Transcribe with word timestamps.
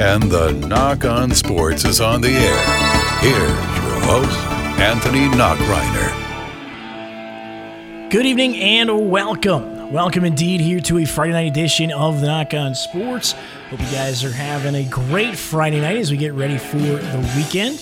And 0.00 0.22
the 0.30 0.52
Nach 0.52 1.04
On 1.04 1.32
Sports 1.32 1.84
is 1.84 2.00
on 2.00 2.20
the 2.20 2.28
air. 2.28 3.18
Here's 3.18 3.34
your 3.34 4.00
host, 4.06 4.38
Anthony 4.78 5.26
Nachreiner. 5.26 6.14
Good 8.08 8.24
evening 8.24 8.54
and 8.54 9.10
welcome. 9.10 9.90
Welcome 9.90 10.24
indeed 10.24 10.60
here 10.60 10.78
to 10.82 10.98
a 10.98 11.04
Friday 11.04 11.32
night 11.32 11.48
edition 11.48 11.90
of 11.90 12.20
the 12.20 12.28
Nach 12.28 12.54
On 12.54 12.76
Sports. 12.76 13.34
Hope 13.70 13.80
you 13.80 13.86
guys 13.86 14.22
are 14.22 14.30
having 14.30 14.76
a 14.76 14.84
great 14.84 15.36
Friday 15.36 15.80
night 15.80 15.96
as 15.96 16.12
we 16.12 16.16
get 16.16 16.32
ready 16.32 16.58
for 16.58 16.76
the 16.76 17.32
weekend. 17.36 17.80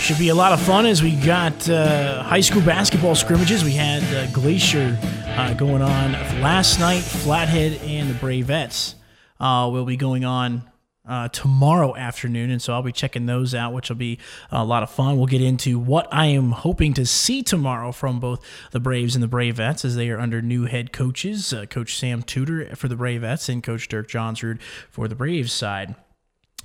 Should 0.00 0.18
be 0.18 0.30
a 0.30 0.34
lot 0.34 0.52
of 0.52 0.60
fun 0.60 0.84
as 0.84 1.00
we 1.00 1.14
got 1.14 1.70
uh, 1.70 2.24
high 2.24 2.40
school 2.40 2.62
basketball 2.62 3.14
scrimmages. 3.14 3.62
We 3.62 3.74
had 3.74 4.02
uh, 4.12 4.26
Glacier 4.32 4.98
uh, 5.28 5.54
going 5.54 5.80
on 5.80 6.10
last 6.42 6.80
night, 6.80 7.02
Flathead 7.02 7.80
and 7.84 8.10
the 8.10 8.14
Bravettes 8.14 8.96
uh, 9.42 9.68
will 9.70 9.84
be 9.84 9.96
going 9.96 10.24
on 10.24 10.70
uh, 11.06 11.28
tomorrow 11.28 11.96
afternoon. 11.96 12.50
And 12.50 12.62
so 12.62 12.72
I'll 12.72 12.82
be 12.82 12.92
checking 12.92 13.26
those 13.26 13.54
out, 13.54 13.72
which 13.72 13.88
will 13.88 13.96
be 13.96 14.18
a 14.50 14.64
lot 14.64 14.82
of 14.82 14.90
fun. 14.90 15.16
We'll 15.16 15.26
get 15.26 15.42
into 15.42 15.78
what 15.78 16.08
I 16.12 16.26
am 16.26 16.52
hoping 16.52 16.94
to 16.94 17.04
see 17.04 17.42
tomorrow 17.42 17.92
from 17.92 18.20
both 18.20 18.44
the 18.70 18.80
Braves 18.80 19.16
and 19.16 19.22
the 19.22 19.28
Bravettes 19.28 19.84
as 19.84 19.96
they 19.96 20.10
are 20.10 20.20
under 20.20 20.40
new 20.40 20.66
head 20.66 20.92
coaches 20.92 21.52
uh, 21.52 21.66
Coach 21.66 21.98
Sam 21.98 22.22
Tudor 22.22 22.76
for 22.76 22.88
the 22.88 22.94
Bravettes 22.94 23.48
and 23.48 23.62
Coach 23.62 23.88
Dirk 23.88 24.08
Johnsrud 24.08 24.60
for 24.90 25.08
the 25.08 25.16
Braves 25.16 25.52
side. 25.52 25.96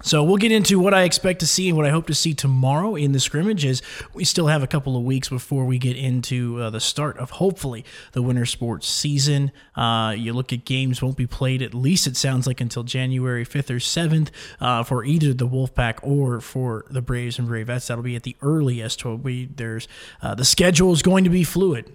So 0.04 0.24
we'll 0.24 0.38
get 0.38 0.52
into 0.52 0.80
what 0.80 0.94
I 0.94 1.04
expect 1.04 1.40
to 1.40 1.48
see 1.48 1.70
and 1.70 1.76
what 1.76 1.88
I 1.88 1.90
hope 1.90 2.06
to 2.08 2.14
see 2.14 2.36
tomorrow 2.36 2.96
in 2.96 3.14
the 3.14 3.20
scrimmages. 3.20 3.82
We 4.14 4.26
still 4.26 4.46
have 4.46 4.62
a 4.62 4.68
couple 4.68 4.96
of 4.96 5.04
weeks 5.04 5.28
before 5.28 5.66
we 5.66 5.80
get 5.80 5.98
into 5.98 6.62
uh, 6.62 6.70
the 6.70 6.80
start 6.80 7.18
of 7.18 7.32
hopefully 7.32 7.84
the 8.12 8.22
winter 8.22 8.46
sports 8.46 8.88
season. 8.88 9.52
Uh, 9.76 10.14
you 10.16 10.34
look 10.34 10.54
at 10.54 10.66
games 10.66 11.02
won't 11.02 11.18
be 11.18 11.26
played 11.26 11.64
at 11.64 11.74
least 11.74 12.06
it 12.06 12.16
sounds 12.16 12.46
like 12.46 12.62
until 12.62 12.84
January 12.84 13.44
5th 13.44 13.70
or 13.72 13.80
7th 13.80 14.30
uh, 14.60 14.84
for 14.84 15.04
either 15.04 15.34
the 15.34 15.48
Wolfpack 15.48 16.00
or 16.04 16.42
for 16.42 16.86
the 16.92 17.02
Braves 17.02 17.40
and 17.40 17.48
Bravettes. 17.48 17.88
That'll 17.88 18.04
be 18.04 18.16
at 18.16 18.24
the 18.24 18.36
earliest. 18.42 19.04
We 19.04 19.46
there's 19.46 19.88
uh, 20.22 20.36
the 20.36 20.46
schedule 20.46 20.92
is 20.94 21.02
going 21.02 21.24
to 21.24 21.30
be 21.30 21.44
fluid. 21.44 21.92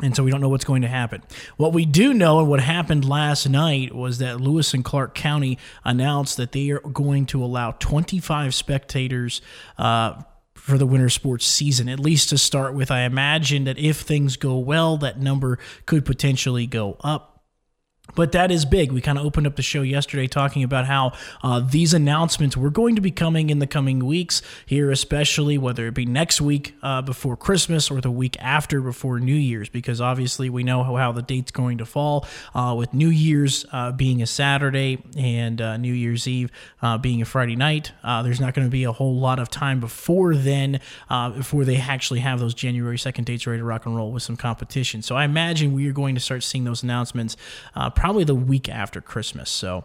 And 0.00 0.16
so 0.16 0.24
we 0.24 0.30
don't 0.30 0.40
know 0.40 0.48
what's 0.48 0.64
going 0.64 0.82
to 0.82 0.88
happen. 0.88 1.22
What 1.58 1.74
we 1.74 1.84
do 1.84 2.14
know 2.14 2.38
and 2.38 2.48
what 2.48 2.60
happened 2.60 3.06
last 3.06 3.46
night 3.48 3.94
was 3.94 4.18
that 4.18 4.40
Lewis 4.40 4.72
and 4.72 4.82
Clark 4.82 5.14
County 5.14 5.58
announced 5.84 6.38
that 6.38 6.52
they 6.52 6.70
are 6.70 6.80
going 6.80 7.26
to 7.26 7.44
allow 7.44 7.72
25 7.72 8.54
spectators 8.54 9.42
uh, 9.76 10.22
for 10.54 10.78
the 10.78 10.86
winter 10.86 11.10
sports 11.10 11.44
season, 11.44 11.88
at 11.90 12.00
least 12.00 12.30
to 12.30 12.38
start 12.38 12.72
with. 12.72 12.90
I 12.90 13.02
imagine 13.02 13.64
that 13.64 13.78
if 13.78 14.00
things 14.00 14.36
go 14.36 14.58
well, 14.58 14.96
that 14.98 15.20
number 15.20 15.58
could 15.84 16.06
potentially 16.06 16.66
go 16.66 16.96
up. 17.00 17.31
But 18.14 18.32
that 18.32 18.50
is 18.50 18.64
big. 18.64 18.92
We 18.92 19.00
kind 19.00 19.18
of 19.18 19.24
opened 19.24 19.46
up 19.46 19.56
the 19.56 19.62
show 19.62 19.82
yesterday 19.82 20.26
talking 20.26 20.62
about 20.62 20.86
how 20.86 21.12
uh, 21.42 21.60
these 21.60 21.94
announcements 21.94 22.56
were 22.56 22.70
going 22.70 22.94
to 22.96 23.00
be 23.00 23.10
coming 23.10 23.50
in 23.50 23.58
the 23.58 23.66
coming 23.66 24.04
weeks 24.04 24.42
here, 24.66 24.90
especially 24.90 25.56
whether 25.58 25.86
it 25.86 25.94
be 25.94 26.04
next 26.04 26.40
week 26.40 26.74
uh, 26.82 27.02
before 27.02 27.36
Christmas 27.36 27.90
or 27.90 28.00
the 28.00 28.10
week 28.10 28.36
after 28.40 28.80
before 28.80 29.18
New 29.18 29.34
Year's, 29.34 29.68
because 29.68 30.00
obviously 30.00 30.50
we 30.50 30.62
know 30.62 30.82
how, 30.82 30.96
how 30.96 31.12
the 31.12 31.22
date's 31.22 31.50
going 31.50 31.78
to 31.78 31.86
fall 31.86 32.26
uh, 32.54 32.74
with 32.76 32.92
New 32.92 33.08
Year's 33.08 33.64
uh, 33.72 33.92
being 33.92 34.22
a 34.22 34.26
Saturday 34.26 35.02
and 35.16 35.60
uh, 35.60 35.76
New 35.76 35.92
Year's 35.92 36.28
Eve 36.28 36.50
uh, 36.82 36.98
being 36.98 37.22
a 37.22 37.24
Friday 37.24 37.56
night. 37.56 37.92
there's 38.04 38.40
not 38.40 38.54
going 38.54 38.66
to 38.66 38.70
be 38.70 38.84
a 38.84 38.92
whole 38.92 39.18
lot 39.18 39.38
of 39.38 39.48
time 39.48 39.80
before 39.80 40.34
then, 40.34 40.80
before 41.34 41.64
they 41.64 41.76
actually 41.76 42.20
have 42.20 42.40
those 42.40 42.54
January 42.54 42.96
2nd 42.96 43.24
dates 43.24 43.46
ready 43.46 43.58
to 43.58 43.64
rock 43.64 43.86
and 43.86 43.96
roll 43.96 44.12
with 44.12 44.22
some 44.22 44.36
competition. 44.36 45.02
So 45.02 45.16
I 45.16 45.24
imagine 45.24 45.72
we 45.72 45.88
are 45.88 45.92
going 45.92 46.14
to 46.14 46.20
start 46.20 46.42
seeing 46.42 46.64
those 46.64 46.82
announcements 46.82 47.36
probably 48.02 48.24
the 48.24 48.34
week 48.34 48.68
after 48.68 49.00
Christmas. 49.00 49.48
So 49.48 49.84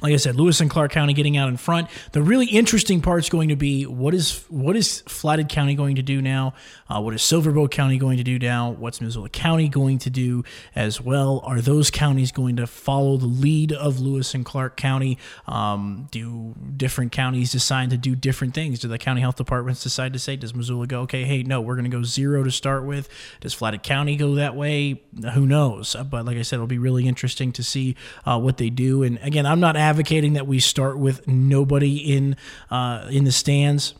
like 0.00 0.12
I 0.12 0.16
said, 0.16 0.36
Lewis 0.36 0.60
and 0.60 0.70
Clark 0.70 0.92
County 0.92 1.12
getting 1.12 1.36
out 1.36 1.48
in 1.48 1.56
front. 1.56 1.88
The 2.12 2.22
really 2.22 2.46
interesting 2.46 3.00
part 3.00 3.24
is 3.24 3.28
going 3.28 3.48
to 3.48 3.56
be 3.56 3.84
what 3.84 4.14
is 4.14 4.44
what 4.48 4.76
is 4.76 5.00
Flathead 5.08 5.48
County 5.48 5.74
going 5.74 5.96
to 5.96 6.02
do 6.02 6.22
now? 6.22 6.54
Uh, 6.88 7.00
what 7.00 7.14
is 7.14 7.20
Silverbow 7.20 7.68
County 7.68 7.98
going 7.98 8.16
to 8.18 8.22
do 8.22 8.38
now? 8.38 8.70
What's 8.70 9.00
Missoula 9.00 9.28
County 9.28 9.68
going 9.68 9.98
to 9.98 10.10
do 10.10 10.44
as 10.76 11.00
well? 11.00 11.40
Are 11.44 11.60
those 11.60 11.90
counties 11.90 12.30
going 12.30 12.56
to 12.56 12.66
follow 12.68 13.16
the 13.16 13.26
lead 13.26 13.72
of 13.72 13.98
Lewis 13.98 14.34
and 14.34 14.44
Clark 14.44 14.76
County? 14.76 15.18
Um, 15.48 16.06
do 16.12 16.54
different 16.76 17.10
counties 17.10 17.50
decide 17.50 17.90
to 17.90 17.96
do 17.96 18.14
different 18.14 18.54
things? 18.54 18.78
Do 18.78 18.86
the 18.86 18.98
county 18.98 19.20
health 19.20 19.36
departments 19.36 19.82
decide 19.82 20.12
to 20.12 20.20
say, 20.20 20.36
does 20.36 20.54
Missoula 20.54 20.86
go, 20.86 21.00
okay, 21.02 21.24
hey, 21.24 21.42
no, 21.42 21.60
we're 21.60 21.74
going 21.74 21.90
to 21.90 21.96
go 21.96 22.04
zero 22.04 22.44
to 22.44 22.52
start 22.52 22.84
with? 22.84 23.08
Does 23.40 23.52
Flathead 23.52 23.82
County 23.82 24.16
go 24.16 24.36
that 24.36 24.54
way? 24.54 25.02
Who 25.34 25.44
knows? 25.44 25.96
But 26.08 26.24
like 26.24 26.36
I 26.36 26.42
said, 26.42 26.56
it'll 26.56 26.68
be 26.68 26.78
really 26.78 27.08
interesting 27.08 27.50
to 27.52 27.64
see 27.64 27.96
uh, 28.24 28.38
what 28.38 28.58
they 28.58 28.70
do. 28.70 29.02
And 29.02 29.18
again, 29.22 29.44
I'm 29.44 29.58
not 29.58 29.76
advocating 29.88 30.34
that 30.34 30.46
we 30.46 30.58
start 30.60 30.98
with 30.98 31.26
nobody 31.26 31.96
in 31.96 32.36
uh, 32.70 33.08
in 33.10 33.24
the 33.24 33.32
stands 33.32 33.94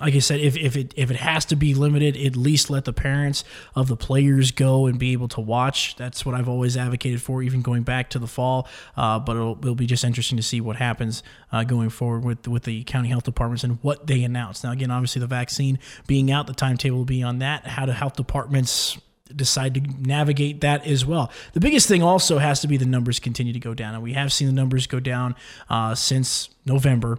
like 0.00 0.14
I 0.14 0.18
said, 0.18 0.40
if, 0.40 0.56
if 0.56 0.76
it 0.76 0.92
if 0.96 1.10
it 1.10 1.16
has 1.16 1.44
to 1.46 1.56
be 1.56 1.72
limited, 1.72 2.16
at 2.16 2.36
least 2.36 2.70
let 2.70 2.84
the 2.84 2.92
parents 2.92 3.44
of 3.74 3.88
the 3.88 3.96
players 3.96 4.50
go 4.50 4.86
and 4.86 4.98
be 4.98 5.12
able 5.12 5.28
to 5.28 5.40
watch. 5.40 5.96
That's 5.96 6.26
what 6.26 6.34
I've 6.34 6.48
always 6.48 6.76
advocated 6.76 7.22
for, 7.22 7.42
even 7.42 7.62
going 7.62 7.82
back 7.82 8.10
to 8.10 8.18
the 8.18 8.26
fall. 8.26 8.68
Uh, 8.96 9.18
but 9.18 9.36
it'll, 9.36 9.58
it'll, 9.58 9.74
be 9.74 9.86
just 9.86 10.04
interesting 10.04 10.36
to 10.36 10.42
see 10.42 10.60
what 10.60 10.76
happens 10.76 11.22
uh, 11.52 11.64
going 11.64 11.88
forward 11.88 12.24
with 12.24 12.48
with 12.48 12.64
the 12.64 12.84
county 12.84 13.08
health 13.08 13.24
departments 13.24 13.64
and 13.64 13.78
what 13.82 14.06
they 14.06 14.22
announce. 14.24 14.64
Now, 14.64 14.72
again, 14.72 14.90
obviously 14.90 15.20
the 15.20 15.26
vaccine 15.26 15.78
being 16.06 16.30
out, 16.30 16.46
the 16.46 16.54
timetable 16.54 16.98
will 16.98 17.04
be 17.04 17.22
on 17.22 17.38
that. 17.38 17.66
How 17.66 17.86
do 17.86 17.92
health 17.92 18.16
departments 18.16 18.98
decide 19.34 19.74
to 19.74 19.80
navigate 19.80 20.60
that 20.60 20.86
as 20.86 21.04
well. 21.04 21.30
The 21.52 21.60
biggest 21.60 21.88
thing 21.88 22.02
also 22.02 22.38
has 22.38 22.60
to 22.60 22.68
be 22.68 22.76
the 22.76 22.86
numbers 22.86 23.18
continue 23.18 23.52
to 23.52 23.60
go 23.60 23.74
down, 23.74 23.94
and 23.94 24.02
we 24.02 24.12
have 24.12 24.32
seen 24.32 24.48
the 24.48 24.54
numbers 24.54 24.86
go 24.86 25.00
down 25.00 25.34
uh, 25.68 25.94
since 25.94 26.50
November. 26.64 27.18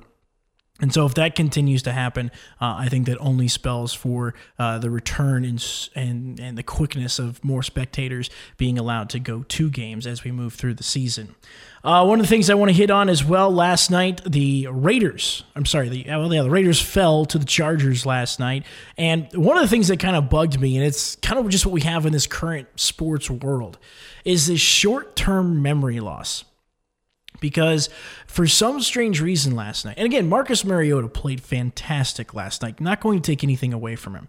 And 0.79 0.93
so, 0.93 1.05
if 1.05 1.15
that 1.15 1.35
continues 1.35 1.81
to 1.83 1.91
happen, 1.91 2.29
uh, 2.61 2.75
I 2.77 2.89
think 2.89 3.07
that 3.07 3.17
only 3.19 3.47
spells 3.47 3.93
for 3.93 4.35
uh, 4.59 4.77
the 4.77 4.89
return 4.89 5.43
and, 5.43 5.89
and 5.95 6.39
and 6.39 6.57
the 6.57 6.63
quickness 6.63 7.17
of 7.17 7.43
more 7.43 7.63
spectators 7.63 8.29
being 8.57 8.77
allowed 8.77 9.09
to 9.09 9.19
go 9.19 9.43
to 9.43 9.69
games 9.69 10.05
as 10.05 10.23
we 10.23 10.31
move 10.31 10.53
through 10.53 10.75
the 10.75 10.83
season. 10.83 11.35
Uh, 11.83 12.05
one 12.05 12.19
of 12.19 12.25
the 12.25 12.29
things 12.29 12.49
I 12.49 12.53
want 12.53 12.69
to 12.69 12.75
hit 12.75 12.91
on 12.91 13.09
as 13.09 13.23
well 13.23 13.51
last 13.51 13.89
night, 13.89 14.21
the 14.25 14.67
Raiders. 14.69 15.43
I'm 15.55 15.65
sorry, 15.65 15.89
the 15.89 16.05
well, 16.07 16.31
yeah, 16.33 16.43
the 16.43 16.49
Raiders 16.49 16.81
fell 16.81 17.25
to 17.25 17.39
the 17.39 17.45
Chargers 17.45 18.05
last 18.05 18.39
night, 18.39 18.63
and 18.97 19.27
one 19.33 19.57
of 19.57 19.63
the 19.63 19.69
things 19.69 19.87
that 19.87 19.99
kind 19.99 20.15
of 20.15 20.29
bugged 20.29 20.59
me, 20.59 20.77
and 20.77 20.85
it's 20.85 21.15
kind 21.17 21.39
of 21.39 21.49
just 21.49 21.65
what 21.65 21.73
we 21.73 21.81
have 21.81 22.05
in 22.05 22.13
this 22.13 22.27
current 22.27 22.67
sports 22.75 23.29
world, 23.29 23.79
is 24.25 24.47
this 24.47 24.59
short-term 24.59 25.61
memory 25.61 25.99
loss 25.99 26.43
because 27.39 27.89
for 28.25 28.47
some 28.47 28.81
strange 28.81 29.21
reason 29.21 29.55
last 29.55 29.85
night, 29.85 29.95
and 29.97 30.05
again, 30.05 30.27
Marcus 30.27 30.63
Mariota 30.63 31.07
played 31.07 31.41
fantastic 31.41 32.33
last 32.33 32.61
night, 32.61 32.79
not 32.79 33.01
going 33.01 33.21
to 33.21 33.31
take 33.31 33.43
anything 33.43 33.73
away 33.73 33.95
from 33.95 34.15
him. 34.15 34.27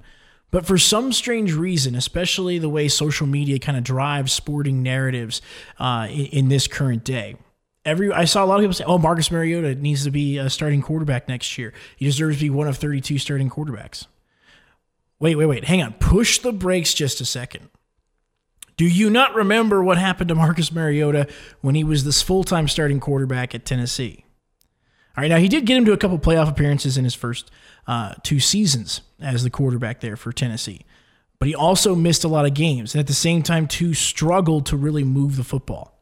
But 0.50 0.66
for 0.66 0.78
some 0.78 1.12
strange 1.12 1.52
reason, 1.52 1.94
especially 1.94 2.58
the 2.58 2.70
way 2.70 2.88
social 2.88 3.26
media 3.26 3.58
kind 3.58 3.76
of 3.76 3.84
drives 3.84 4.32
sporting 4.32 4.82
narratives 4.82 5.42
uh, 5.78 6.06
in, 6.10 6.26
in, 6.26 6.48
this 6.48 6.66
current 6.66 7.04
day, 7.04 7.36
every 7.84 8.10
I 8.10 8.24
saw 8.24 8.44
a 8.44 8.46
lot 8.46 8.56
of 8.56 8.62
people 8.62 8.72
say, 8.72 8.84
"Oh, 8.84 8.96
Marcus 8.96 9.30
Mariota 9.30 9.74
needs 9.74 10.04
to 10.04 10.10
be 10.10 10.38
a 10.38 10.48
starting 10.48 10.80
quarterback 10.80 11.28
next 11.28 11.58
year. 11.58 11.74
He 11.96 12.06
deserves 12.06 12.38
to 12.38 12.44
be 12.44 12.50
one 12.50 12.66
of 12.66 12.78
32 12.78 13.18
starting 13.18 13.50
quarterbacks." 13.50 14.06
Wait, 15.20 15.34
wait, 15.34 15.46
wait. 15.46 15.64
Hang 15.64 15.82
on. 15.82 15.94
Push 15.94 16.38
the 16.38 16.52
brakes 16.52 16.94
just 16.94 17.20
a 17.20 17.24
second. 17.24 17.68
Do 18.78 18.86
you 18.86 19.10
not 19.10 19.34
remember 19.34 19.82
what 19.82 19.98
happened 19.98 20.28
to 20.28 20.36
Marcus 20.36 20.70
Mariota 20.70 21.26
when 21.62 21.74
he 21.74 21.82
was 21.82 22.04
this 22.04 22.22
full 22.22 22.44
time 22.44 22.68
starting 22.68 23.00
quarterback 23.00 23.52
at 23.52 23.64
Tennessee? 23.64 24.24
All 25.16 25.22
right, 25.22 25.28
now 25.28 25.38
he 25.38 25.48
did 25.48 25.66
get 25.66 25.76
him 25.76 25.84
to 25.86 25.92
a 25.92 25.96
couple 25.96 26.16
playoff 26.16 26.48
appearances 26.48 26.96
in 26.96 27.02
his 27.02 27.14
first 27.14 27.50
uh, 27.88 28.14
two 28.22 28.38
seasons 28.38 29.00
as 29.20 29.42
the 29.42 29.50
quarterback 29.50 29.98
there 29.98 30.16
for 30.16 30.32
Tennessee, 30.32 30.82
but 31.40 31.48
he 31.48 31.56
also 31.56 31.96
missed 31.96 32.22
a 32.22 32.28
lot 32.28 32.46
of 32.46 32.54
games, 32.54 32.94
and 32.94 33.00
at 33.00 33.08
the 33.08 33.14
same 33.14 33.42
time, 33.42 33.66
too, 33.66 33.94
struggled 33.94 34.64
to 34.66 34.76
really 34.76 35.02
move 35.02 35.36
the 35.36 35.42
football. 35.42 36.00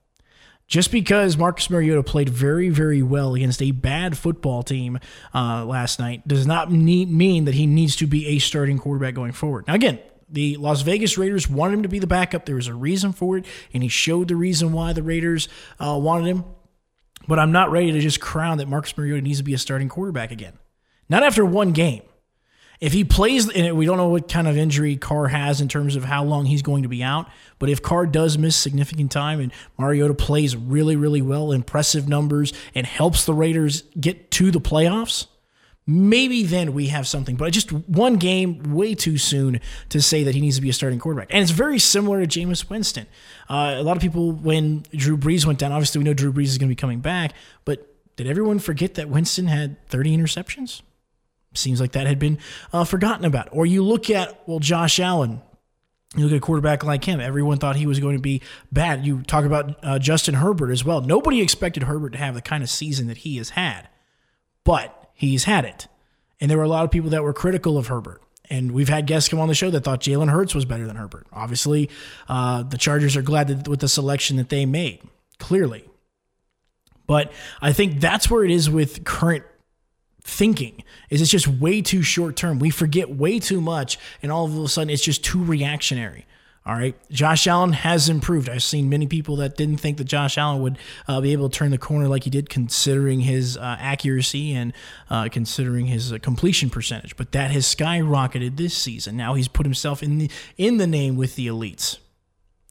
Just 0.69 0.93
because 0.93 1.38
Marcus 1.38 1.70
Mariota 1.70 2.02
played 2.02 2.28
very, 2.28 2.69
very 2.69 3.00
well 3.00 3.34
against 3.34 3.62
a 3.62 3.70
bad 3.70 4.19
football 4.19 4.62
team 4.62 4.99
uh, 5.34 5.64
last 5.64 5.99
night 5.99 6.28
does 6.28 6.46
not 6.46 6.70
need, 6.70 7.11
mean 7.11 7.46
that 7.46 7.55
he 7.55 7.67
needs 7.67 7.96
to 7.96 8.06
be 8.06 8.26
a 8.26 8.38
starting 8.38 8.76
quarterback 8.76 9.14
going 9.14 9.32
forward. 9.32 9.67
Now, 9.67 9.75
again, 9.75 9.99
the 10.28 10.56
Las 10.56 10.82
Vegas 10.82 11.17
Raiders 11.17 11.49
wanted 11.49 11.75
him 11.75 11.82
to 11.82 11.88
be 11.88 11.99
the 11.99 12.06
backup. 12.06 12.46
There 12.46 12.56
was 12.56 12.67
a 12.67 12.75
reason 12.75 13.12
for 13.12 13.38
it, 13.38 13.46
and 13.73 13.82
he 13.82 13.88
showed 13.88 14.28
the 14.28 14.37
reason 14.37 14.73
why 14.73 14.93
the 14.93 15.02
Raiders 15.02 15.49
uh, 15.78 15.99
wanted 16.00 16.26
him. 16.26 16.44
but 17.28 17.38
I'm 17.38 17.52
not 17.52 17.70
ready 17.70 17.93
to 17.93 18.00
just 18.00 18.20
crown 18.20 18.58
that 18.58 18.69
Marcus 18.69 18.96
Mariota 18.96 19.23
needs 19.23 19.38
to 19.38 19.44
be 19.44 19.55
a 19.55 19.58
starting 19.58 19.88
quarterback 19.88 20.31
again. 20.31 20.55
Not 21.08 21.23
after 21.23 21.44
one 21.44 21.73
game. 21.73 22.02
If 22.78 22.93
he 22.93 23.05
plays, 23.05 23.49
and 23.49 23.76
we 23.76 23.87
don't 23.87 23.96
know 23.96 24.08
what 24.08 24.28
kind 24.28 24.46
of 24.46 24.56
injury 24.58 24.96
Carr 24.96 25.28
has 25.28 25.62
in 25.62 25.69
terms 25.69 25.96
of 25.96 26.05
how 26.05 26.25
long 26.25 26.44
he's 26.44 26.61
going 26.61 26.82
to 26.82 26.90
be 26.90 27.02
out, 27.02 27.26
but 27.58 27.70
if 27.70 27.81
Carr 27.82 28.05
does 28.05 28.37
miss 28.37 28.55
significant 28.55 29.11
time 29.11 29.40
and 29.40 29.50
Mariota 29.78 30.12
plays 30.12 30.55
really, 30.55 30.94
really 30.94 31.23
well, 31.23 31.52
impressive 31.52 32.06
numbers, 32.06 32.52
and 32.75 32.87
helps 32.87 33.25
the 33.25 33.32
Raiders 33.32 33.82
get 33.99 34.31
to 34.32 34.50
the 34.50 34.61
playoffs, 34.61 35.26
maybe 35.87 36.43
then 36.43 36.73
we 36.73 36.88
have 36.88 37.06
something. 37.06 37.37
But 37.37 37.53
just 37.53 37.73
one 37.73 38.17
game, 38.17 38.75
way 38.75 38.94
too 38.94 39.19
soon 39.19 39.61
to 39.91 40.03
say 40.03 40.25
that 40.25 40.35
he 40.35 40.41
needs 40.41 40.56
to 40.56 40.62
be 40.62 40.71
a 40.71 40.73
starting 40.73 40.99
quarterback. 40.99 41.29
And 41.31 41.43
it's 41.43 41.53
very 41.53 41.79
similar 41.79 42.25
to 42.25 42.27
Jameis 42.27 42.69
Winston. 42.69 43.06
Uh, 43.49 43.77
a 43.77 43.83
lot 43.83 43.97
of 43.97 44.03
people, 44.03 44.33
when 44.33 44.85
Drew 44.94 45.17
Brees 45.17 45.47
went 45.47 45.59
down, 45.59 45.73
obviously 45.73 46.00
we 46.00 46.05
know 46.05 46.15
Drew 46.15 46.33
Brees 46.33 46.47
is 46.47 46.59
going 46.59 46.69
to 46.69 46.73
be 46.73 46.81
coming 46.81 47.00
back, 47.00 47.33
but 47.65 47.93
did 48.17 48.27
everyone 48.27 48.59
forget 48.59 48.94
that 48.94 49.09
Winston 49.09 49.47
had 49.47 49.87
30 49.88 50.17
interceptions? 50.17 50.83
Seems 51.55 51.81
like 51.81 51.93
that 51.93 52.06
had 52.06 52.19
been 52.19 52.38
uh, 52.73 52.85
forgotten 52.85 53.25
about. 53.25 53.49
Or 53.53 53.65
you 53.65 53.83
look 53.83 54.11
at, 54.11 54.43
well, 54.47 54.59
Josh 54.59 54.99
Allen. 54.99 55.41
You 56.15 56.25
look 56.25 56.33
at 56.33 56.38
a 56.38 56.41
quarterback 56.41 56.83
like 56.83 57.05
him. 57.05 57.21
Everyone 57.21 57.59
thought 57.59 57.77
he 57.77 57.87
was 57.87 58.00
going 58.00 58.17
to 58.17 58.23
be 58.23 58.41
bad. 58.73 59.05
You 59.05 59.23
talk 59.23 59.44
about 59.44 59.85
uh, 59.85 59.99
Justin 59.99 60.35
Herbert 60.35 60.71
as 60.71 60.85
well. 60.85 61.00
Nobody 61.03 61.43
expected 61.43 61.83
Herbert 61.83 62.12
to 62.12 62.19
have 62.19 62.35
the 62.35 62.41
kind 62.41 62.62
of 62.62 62.71
season 62.71 63.06
that 63.09 63.19
he 63.19 63.37
has 63.37 63.50
had, 63.50 63.88
but 64.65 65.06
he's 65.17 65.45
had 65.45 65.65
it. 65.65 65.89
And 66.41 66.51
there 66.51 66.59
were 66.59 66.65
a 66.65 66.69
lot 66.69 66.85
of 66.85 66.91
people 66.91 67.11
that 67.11 67.25
were 67.25 67.33
critical 67.33 67.77
of 67.77 67.89
Herbert. 67.89 68.23
And 68.49 68.71
we've 68.71 68.89
had 68.89 69.07
guests 69.07 69.29
come 69.29 69.41
on 69.41 69.49
the 69.49 69.55
show 69.55 69.71
that 69.71 69.83
thought 69.83 70.01
Jalen 70.01 70.31
Hurts 70.31 70.55
was 70.55 70.65
better 70.65 70.87
than 70.87 70.95
Herbert. 70.95 71.27
Obviously, 71.33 71.91
uh, 72.29 72.63
the 72.63 72.79
Chargers 72.79 73.17
are 73.17 73.23
glad 73.23 73.49
that, 73.49 73.67
with 73.67 73.81
the 73.81 73.89
selection 73.89 74.37
that 74.37 74.51
they 74.51 74.67
made, 74.67 75.01
clearly. 75.39 75.85
But 77.07 77.33
I 77.61 77.73
think 77.73 78.01
that's 78.01 78.31
where 78.31 78.45
it 78.45 78.51
is 78.51 78.71
with 78.71 79.05
current 79.05 79.45
thinking 80.23 80.83
is 81.09 81.23
it's 81.23 81.31
just 81.31 81.49
way 81.49 81.81
too 81.81 82.03
short 82.03 82.37
term. 82.37 82.59
We 82.59 82.71
forget 82.71 83.11
way 83.11 83.39
too 83.39 83.61
much, 83.61 83.99
and 84.23 84.31
all 84.31 84.45
of 84.45 84.57
a 84.59 84.69
sudden 84.69 84.91
it's 84.91 85.03
just 85.03 85.25
too 85.25 85.43
reactionary. 85.43 86.27
All 86.67 86.75
right, 86.75 86.97
Josh 87.13 87.47
Allen 87.47 87.75
has 87.75 88.09
improved. 88.09 88.49
I've 88.49 88.61
seen 88.61 88.89
many 88.89 89.07
people 89.07 89.37
that 89.37 89.57
didn't 89.57 89.77
think 89.77 89.99
that 89.99 90.05
Josh 90.05 90.37
Allen 90.37 90.61
would 90.63 90.79
uh, 91.07 91.21
be 91.21 91.31
able 91.31 91.49
to 91.49 91.57
turn 91.57 91.71
the 91.71 91.79
corner 91.79 92.09
like 92.09 92.25
he 92.25 92.31
did, 92.31 92.51
considering 92.51 93.21
his 93.21 93.57
uh, 93.57 93.77
accuracy 93.79 94.53
and 94.53 94.73
uh, 95.09 95.29
considering 95.31 95.87
his 95.87 96.13
uh, 96.13 96.19
completion 96.19 96.69
percentage. 96.69 97.17
But 97.17 97.31
that 97.31 97.53
has 97.53 97.73
skyrocketed 97.73 98.57
this 98.57 98.77
season. 98.77 99.17
Now 99.17 99.35
he's 99.35 99.47
put 99.47 99.65
himself 99.65 100.03
in 100.03 100.19
the 100.19 100.29
in 100.57 100.79
the 100.79 100.89
name 100.89 101.15
with 101.15 101.37
the 101.37 101.47
elites. 101.47 101.99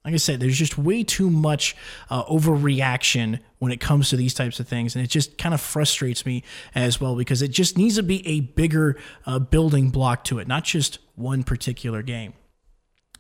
Like 0.04 0.14
I 0.14 0.18
said, 0.18 0.42
there's 0.42 0.60
just 0.60 0.78
way 0.78 1.06
too 1.06 1.30
much 1.30 1.74
uh, 2.10 2.26
overreaction 2.26 3.40
when 3.60 3.72
it 3.72 3.80
comes 3.80 4.10
to 4.10 4.18
these 4.18 4.34
types 4.34 4.60
of 4.60 4.68
things. 4.68 4.96
And 4.96 5.06
it 5.06 5.08
just 5.08 5.38
kind 5.38 5.56
of 5.56 5.62
frustrates 5.62 6.26
me 6.26 6.44
as 6.76 7.00
well 7.00 7.16
because 7.16 7.42
it 7.42 7.48
just 7.48 7.78
needs 7.78 7.96
to 7.96 8.04
be 8.04 8.28
a 8.28 8.42
bigger 8.42 8.98
uh, 9.26 9.40
building 9.40 9.90
block 9.90 10.26
to 10.26 10.38
it, 10.40 10.50
not 10.50 10.66
just 10.66 11.00
one 11.16 11.44
particular 11.44 12.02
game. 12.02 12.34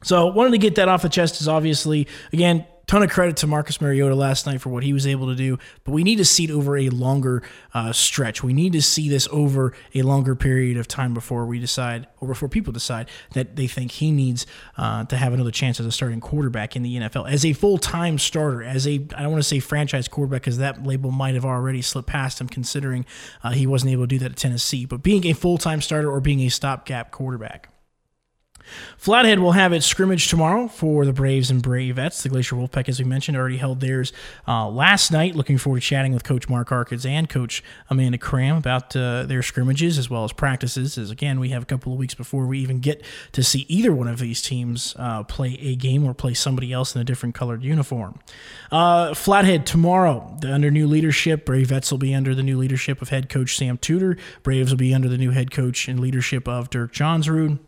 So, 0.05 0.27
wanted 0.27 0.51
to 0.51 0.59
get 0.59 0.75
that 0.75 0.87
off 0.87 1.01
the 1.01 1.09
chest 1.09 1.41
is 1.41 1.47
obviously, 1.47 2.07
again, 2.31 2.63
ton 2.85 3.01
of 3.01 3.09
credit 3.09 3.37
to 3.37 3.47
Marcus 3.47 3.81
Mariota 3.81 4.13
last 4.13 4.45
night 4.45 4.61
for 4.61 4.69
what 4.69 4.83
he 4.83 4.93
was 4.93 5.07
able 5.07 5.25
to 5.29 5.35
do, 5.35 5.57
but 5.83 5.93
we 5.93 6.03
need 6.03 6.17
to 6.17 6.25
see 6.25 6.43
it 6.43 6.51
over 6.51 6.77
a 6.77 6.89
longer 6.89 7.41
uh, 7.73 7.91
stretch. 7.91 8.43
We 8.43 8.53
need 8.53 8.73
to 8.73 8.83
see 8.83 9.09
this 9.09 9.27
over 9.31 9.73
a 9.95 10.03
longer 10.03 10.35
period 10.35 10.77
of 10.77 10.87
time 10.87 11.15
before 11.15 11.47
we 11.47 11.57
decide, 11.57 12.05
or 12.19 12.27
before 12.27 12.49
people 12.49 12.71
decide 12.71 13.09
that 13.33 13.55
they 13.55 13.65
think 13.65 13.93
he 13.93 14.11
needs 14.11 14.45
uh, 14.77 15.05
to 15.05 15.17
have 15.17 15.33
another 15.33 15.49
chance 15.49 15.79
as 15.79 15.87
a 15.87 15.91
starting 15.91 16.19
quarterback 16.19 16.75
in 16.75 16.83
the 16.83 16.97
NFL, 16.97 17.27
as 17.27 17.43
a 17.43 17.53
full 17.53 17.79
time 17.79 18.19
starter, 18.19 18.61
as 18.61 18.85
a 18.85 18.93
I 19.15 19.23
don't 19.23 19.31
want 19.31 19.41
to 19.41 19.49
say 19.49 19.59
franchise 19.59 20.07
quarterback 20.07 20.43
because 20.43 20.59
that 20.59 20.85
label 20.85 21.09
might 21.09 21.33
have 21.33 21.45
already 21.45 21.81
slipped 21.81 22.09
past 22.09 22.39
him, 22.39 22.47
considering 22.47 23.07
uh, 23.43 23.53
he 23.53 23.65
wasn't 23.65 23.91
able 23.91 24.03
to 24.03 24.07
do 24.07 24.19
that 24.19 24.33
at 24.33 24.37
Tennessee, 24.37 24.85
but 24.85 25.01
being 25.01 25.25
a 25.25 25.33
full 25.33 25.57
time 25.57 25.81
starter 25.81 26.11
or 26.11 26.21
being 26.21 26.41
a 26.41 26.49
stopgap 26.49 27.09
quarterback. 27.09 27.69
Flathead 28.97 29.39
will 29.39 29.53
have 29.53 29.73
its 29.73 29.85
scrimmage 29.85 30.27
tomorrow 30.27 30.67
for 30.67 31.05
the 31.05 31.13
Braves 31.13 31.51
and 31.51 31.61
Bravettes. 31.61 32.23
The 32.23 32.29
Glacier 32.29 32.55
Wolfpack, 32.55 32.89
as 32.89 32.99
we 32.99 33.05
mentioned, 33.05 33.37
already 33.37 33.57
held 33.57 33.79
theirs 33.79 34.11
uh, 34.47 34.69
last 34.69 35.11
night. 35.11 35.35
Looking 35.35 35.57
forward 35.57 35.81
to 35.81 35.85
chatting 35.85 36.13
with 36.13 36.23
Coach 36.23 36.49
Mark 36.49 36.69
Arkids 36.69 37.05
and 37.05 37.29
Coach 37.29 37.63
Amanda 37.89 38.17
Cram 38.17 38.57
about 38.57 38.95
uh, 38.95 39.23
their 39.23 39.43
scrimmages 39.43 39.97
as 39.97 40.09
well 40.09 40.23
as 40.23 40.33
practices. 40.33 40.97
As 40.97 41.11
again, 41.11 41.39
we 41.39 41.49
have 41.49 41.63
a 41.63 41.65
couple 41.65 41.93
of 41.93 41.99
weeks 41.99 42.13
before 42.13 42.45
we 42.45 42.59
even 42.59 42.79
get 42.79 43.03
to 43.33 43.43
see 43.43 43.65
either 43.69 43.93
one 43.93 44.07
of 44.07 44.19
these 44.19 44.41
teams 44.41 44.95
uh, 44.97 45.23
play 45.23 45.57
a 45.61 45.75
game 45.75 46.05
or 46.05 46.13
play 46.13 46.33
somebody 46.33 46.71
else 46.71 46.95
in 46.95 47.01
a 47.01 47.03
different 47.03 47.35
colored 47.35 47.63
uniform. 47.63 48.19
Uh, 48.71 49.13
Flathead 49.13 49.65
tomorrow, 49.65 50.37
under 50.43 50.71
new 50.71 50.87
leadership. 50.87 51.45
Bravettes 51.45 51.91
will 51.91 51.97
be 51.97 52.13
under 52.13 52.33
the 52.33 52.43
new 52.43 52.57
leadership 52.57 53.01
of 53.01 53.09
head 53.09 53.29
coach 53.29 53.55
Sam 53.55 53.77
Tudor. 53.77 54.17
Braves 54.43 54.71
will 54.71 54.77
be 54.77 54.93
under 54.93 55.09
the 55.09 55.17
new 55.17 55.31
head 55.31 55.51
coach 55.51 55.87
and 55.87 55.99
leadership 55.99 56.47
of 56.47 56.69
Dirk 56.69 56.93
Johnsrud. 56.93 57.59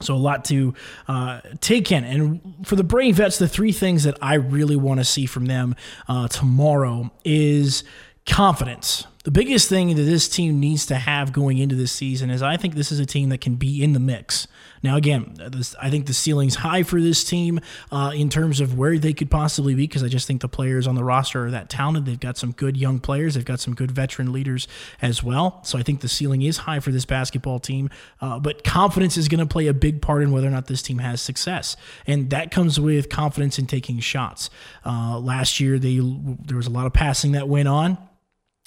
So 0.00 0.14
a 0.14 0.16
lot 0.16 0.44
to 0.46 0.74
uh, 1.08 1.40
take 1.60 1.92
in. 1.92 2.04
And 2.04 2.66
for 2.66 2.76
the 2.76 2.84
Bravettes, 2.84 3.38
the 3.38 3.48
three 3.48 3.72
things 3.72 4.04
that 4.04 4.16
I 4.22 4.34
really 4.34 4.76
want 4.76 5.00
to 5.00 5.04
see 5.04 5.26
from 5.26 5.46
them 5.46 5.76
uh, 6.08 6.28
tomorrow 6.28 7.10
is 7.24 7.84
confidence. 8.26 9.06
The 9.22 9.30
biggest 9.30 9.68
thing 9.68 9.88
that 9.88 10.02
this 10.02 10.30
team 10.30 10.60
needs 10.60 10.86
to 10.86 10.94
have 10.94 11.34
going 11.34 11.58
into 11.58 11.74
this 11.74 11.92
season 11.92 12.30
is 12.30 12.42
I 12.42 12.56
think 12.56 12.74
this 12.74 12.90
is 12.90 13.00
a 13.00 13.04
team 13.04 13.28
that 13.28 13.42
can 13.42 13.56
be 13.56 13.82
in 13.82 13.92
the 13.92 14.00
mix. 14.00 14.48
Now, 14.82 14.96
again, 14.96 15.34
this, 15.50 15.74
I 15.78 15.90
think 15.90 16.06
the 16.06 16.14
ceiling's 16.14 16.54
high 16.54 16.84
for 16.84 17.02
this 17.02 17.22
team 17.22 17.60
uh, 17.92 18.12
in 18.14 18.30
terms 18.30 18.60
of 18.60 18.78
where 18.78 18.96
they 18.96 19.12
could 19.12 19.30
possibly 19.30 19.74
be 19.74 19.86
because 19.86 20.02
I 20.02 20.08
just 20.08 20.26
think 20.26 20.40
the 20.40 20.48
players 20.48 20.86
on 20.86 20.94
the 20.94 21.04
roster 21.04 21.44
are 21.44 21.50
that 21.50 21.68
talented. 21.68 22.06
They've 22.06 22.18
got 22.18 22.38
some 22.38 22.52
good 22.52 22.78
young 22.78 22.98
players, 22.98 23.34
they've 23.34 23.44
got 23.44 23.60
some 23.60 23.74
good 23.74 23.90
veteran 23.90 24.32
leaders 24.32 24.66
as 25.02 25.22
well. 25.22 25.62
So 25.64 25.78
I 25.78 25.82
think 25.82 26.00
the 26.00 26.08
ceiling 26.08 26.40
is 26.40 26.56
high 26.56 26.80
for 26.80 26.90
this 26.90 27.04
basketball 27.04 27.58
team. 27.58 27.90
Uh, 28.22 28.38
but 28.38 28.64
confidence 28.64 29.18
is 29.18 29.28
going 29.28 29.40
to 29.40 29.46
play 29.46 29.66
a 29.66 29.74
big 29.74 30.00
part 30.00 30.22
in 30.22 30.32
whether 30.32 30.46
or 30.46 30.50
not 30.50 30.66
this 30.66 30.80
team 30.80 30.96
has 30.96 31.20
success. 31.20 31.76
And 32.06 32.30
that 32.30 32.50
comes 32.50 32.80
with 32.80 33.10
confidence 33.10 33.58
in 33.58 33.66
taking 33.66 34.00
shots. 34.00 34.48
Uh, 34.82 35.18
last 35.18 35.60
year, 35.60 35.78
they 35.78 35.96
there 35.98 36.56
was 36.56 36.66
a 36.66 36.70
lot 36.70 36.86
of 36.86 36.94
passing 36.94 37.32
that 37.32 37.46
went 37.46 37.68
on. 37.68 37.98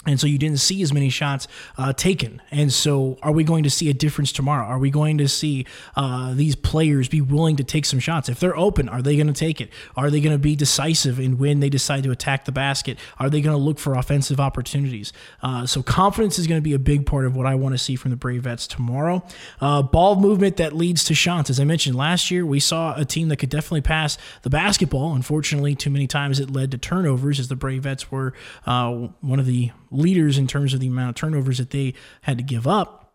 And 0.06 0.20
so 0.20 0.28
you 0.28 0.38
didn't 0.38 0.60
see 0.60 0.82
as 0.82 0.92
many 0.92 1.10
shots 1.10 1.48
uh, 1.78 1.94
taken. 1.94 2.42
And 2.52 2.74
so, 2.74 3.18
are 3.24 3.32
we 3.32 3.44
going 3.44 3.64
to 3.64 3.70
see 3.70 3.90
a 3.90 3.94
difference 3.94 4.34
tomorrow? 4.34 4.66
Are 4.66 4.80
we 4.80 4.90
going 4.90 5.18
to 5.20 5.30
see 5.30 5.66
uh, 5.96 6.34
these 6.34 6.56
players 6.56 7.08
be 7.08 7.22
willing 7.22 7.56
to 7.56 7.64
take 7.64 7.86
some 7.86 8.00
shots? 8.00 8.28
If 8.28 8.40
they're 8.40 8.58
open, 8.58 8.90
are 8.90 9.02
they 9.02 9.16
going 9.16 9.28
to 9.28 9.34
take 9.34 9.62
it? 9.62 9.70
Are 9.96 10.10
they 10.10 10.20
going 10.20 10.36
to 10.36 10.40
be 10.40 10.58
decisive 10.58 11.20
in 11.20 11.38
when 11.38 11.62
they 11.62 11.70
decide 11.70 12.04
to 12.04 12.12
attack 12.12 12.44
the 12.44 12.52
basket? 12.52 13.00
Are 13.18 13.30
they 13.30 13.40
going 13.40 13.56
to 13.56 13.64
look 13.64 13.80
for 13.80 13.94
offensive 13.96 14.42
opportunities? 14.42 15.14
Uh, 15.42 15.66
so, 15.66 15.82
confidence 15.82 16.38
is 16.38 16.48
going 16.48 16.60
to 16.60 16.64
be 16.64 16.74
a 16.74 16.80
big 16.80 17.06
part 17.06 17.26
of 17.26 17.36
what 17.38 17.46
I 17.46 17.56
want 17.56 17.74
to 17.74 17.80
see 17.80 17.96
from 17.96 18.12
the 18.12 18.18
Bravettes 18.18 18.68
tomorrow. 18.68 19.24
Uh, 19.62 19.82
ball 19.82 20.18
movement 20.18 20.58
that 20.58 20.74
leads 20.74 21.06
to 21.06 21.16
shots. 21.16 21.50
As 21.50 21.62
I 21.62 21.64
mentioned 21.64 21.96
last 21.96 22.30
year, 22.30 22.46
we 22.46 22.60
saw 22.60 22.94
a 22.98 23.06
team 23.06 23.30
that 23.30 23.38
could 23.38 23.50
definitely 23.50 23.82
pass 23.82 24.18
the 24.42 24.50
basketball. 24.50 25.14
Unfortunately, 25.14 25.76
too 25.76 25.90
many 25.90 26.08
times 26.08 26.42
it 26.42 26.50
led 26.50 26.72
to 26.72 26.78
turnovers 26.78 27.40
as 27.40 27.48
the 27.48 27.56
Bravettes 27.56 28.12
were 28.12 28.34
uh, 28.66 28.92
one 29.22 29.40
of 29.40 29.46
the 29.46 29.72
leaders 29.94 30.38
in 30.38 30.48
terms 30.48 30.74
of 30.74 30.80
the 30.80 30.88
amount 30.88 31.10
of 31.10 31.16
turnovers 31.16 31.58
that 31.58 31.70
they 31.70 31.94
had 32.22 32.38
to 32.38 32.44
give 32.44 32.68
up. 32.68 33.14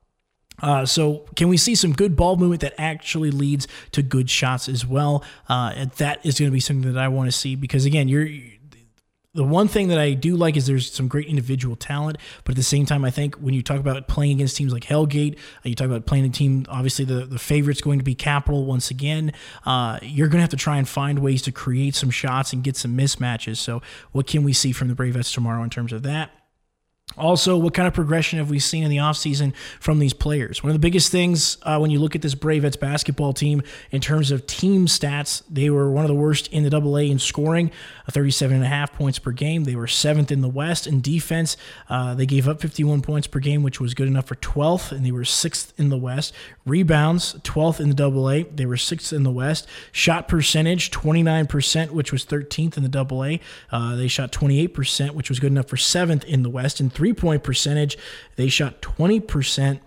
Uh, 0.61 0.85
so, 0.85 1.25
can 1.37 1.49
we 1.49 1.57
see 1.57 1.75
some 1.75 1.93
good 1.93 2.17
ball 2.17 2.37
movement 2.37 2.61
that 2.63 2.75
actually 2.79 3.31
leads 3.31 3.69
to 3.93 4.03
good 4.03 4.29
shots 4.29 4.69
as 4.69 4.85
well? 4.85 5.23
Uh, 5.49 5.87
that 5.99 6.25
is 6.27 6.39
going 6.39 6.51
to 6.51 6.53
be 6.53 6.61
something 6.61 6.93
that 6.93 7.01
I 7.01 7.09
want 7.09 7.29
to 7.29 7.37
see 7.37 7.55
because, 7.55 7.85
again, 7.85 8.09
you're 8.09 8.29
the 9.35 9.45
one 9.45 9.69
thing 9.69 9.87
that 9.89 9.99
I 9.99 10.15
do 10.15 10.37
like 10.37 10.57
is 10.57 10.67
there's 10.67 10.91
some 10.91 11.07
great 11.07 11.29
individual 11.29 11.77
talent, 11.77 12.19
but 12.43 12.53
at 12.53 12.57
the 12.57 12.63
same 12.65 12.87
time, 12.87 13.05
I 13.05 13.11
think 13.11 13.37
when 13.37 13.55
you 13.55 13.63
talk 13.63 13.79
about 13.79 14.09
playing 14.09 14.33
against 14.33 14.57
teams 14.57 14.73
like 14.73 14.83
Hellgate, 14.83 15.37
uh, 15.37 15.69
you 15.69 15.77
talk 15.77 15.87
about 15.87 16.07
playing 16.07 16.25
a 16.25 16.29
team, 16.31 16.65
obviously 16.69 17.05
the, 17.05 17.25
the 17.25 17.39
favorite's 17.39 17.81
going 17.81 17.99
to 18.01 18.05
be 18.05 18.17
Capital 18.17 18.65
once 18.65 18.91
again. 18.91 19.33
Uh, 19.65 20.01
you're 20.03 20.27
going 20.27 20.39
to 20.39 20.43
have 20.43 20.51
to 20.51 20.57
try 20.57 20.79
and 20.79 20.89
find 20.89 21.21
ways 21.21 21.43
to 21.43 21.53
create 21.53 21.95
some 21.95 22.11
shots 22.11 22.53
and 22.53 22.65
get 22.65 22.77
some 22.77 22.97
mismatches. 22.97 23.59
So, 23.59 23.81
what 24.11 24.27
can 24.27 24.43
we 24.43 24.53
see 24.53 24.73
from 24.73 24.89
the 24.89 24.95
Bravettes 24.95 25.33
tomorrow 25.33 25.63
in 25.63 25.71
terms 25.71 25.93
of 25.93 26.03
that? 26.03 26.33
Also, 27.17 27.57
what 27.57 27.75
kind 27.75 27.89
of 27.89 27.95
progression 27.95 28.39
have 28.39 28.51
we 28.51 28.59
seen 28.59 28.85
in 28.85 28.91
the 28.91 28.99
offseason 28.99 29.53
from 29.81 29.99
these 29.99 30.13
players? 30.13 30.63
One 30.63 30.71
of 30.71 30.75
the 30.75 30.81
biggest 30.81 31.11
things 31.11 31.59
uh, 31.63 31.79
when 31.79 31.91
you 31.91 31.99
look 31.99 32.15
at 32.15 32.23
this 32.23 32.35
Bravettes 32.35 32.79
basketball 32.79 33.33
team 33.33 33.63
in 33.91 34.01
terms 34.01 34.31
of 34.31 34.47
team 34.47 34.87
stats, 34.87 35.43
they 35.51 35.71
were 35.71 35.91
one 35.91 36.05
of 36.05 36.09
the 36.09 36.15
worst 36.15 36.49
in 36.49 36.63
the 36.63 36.71
double 36.71 36.97
A 36.97 37.11
in 37.11 37.19
scoring, 37.19 37.73
37 38.11 38.57
and 38.57 38.65
a 38.65 38.69
half 38.69 38.93
points 38.93 39.19
per 39.19 39.33
game. 39.33 39.65
They 39.65 39.75
were 39.75 39.87
seventh 39.89 40.31
in 40.31 40.43
the 40.43 40.49
West 40.49 40.87
in 40.87 41.01
defense. 41.01 41.57
Uh, 41.89 42.15
they 42.15 42.27
gave 42.27 42.47
up 42.47 42.61
51 42.61 43.03
points 43.03 43.27
per 43.27 43.41
game, 43.41 43.63
which 43.63 43.81
was 43.81 43.95
good 43.95 44.07
enough 44.07 44.27
for 44.27 44.37
12th, 44.37 44.93
and 44.93 45.05
they 45.05 45.13
were 45.13 45.25
sixth 45.25 45.73
in 45.79 45.89
the 45.89 45.97
West. 45.97 46.33
Rebounds, 46.67 47.35
12th 47.43 47.81
in 47.81 47.89
the 47.89 47.95
double 47.95 48.31
A. 48.31 48.45
They 48.45 48.67
were 48.67 48.77
sixth 48.77 49.13
in 49.13 49.25
the 49.25 49.31
West. 49.31 49.67
Shot 49.91 50.29
percentage, 50.29 50.91
29%, 50.91 51.91
which 51.91 52.13
was 52.13 52.25
13th 52.25 52.77
in 52.77 52.83
the 52.83 52.89
double 52.89 53.25
A. 53.25 53.41
Uh, 53.73 53.97
they 53.97 54.09
shot 54.09 54.31
28%, 54.31 55.13
which 55.13 55.29
was 55.29 55.41
good 55.41 55.51
enough 55.51 55.67
for 55.67 55.77
seventh 55.77 56.25
in 56.25 56.43
the 56.43 56.51
West. 56.51 56.79
And 56.79 56.93
three 56.99 57.13
point 57.13 57.45
percentage, 57.45 57.97
they 58.35 58.49
shot 58.49 58.83
20%. 58.83 59.79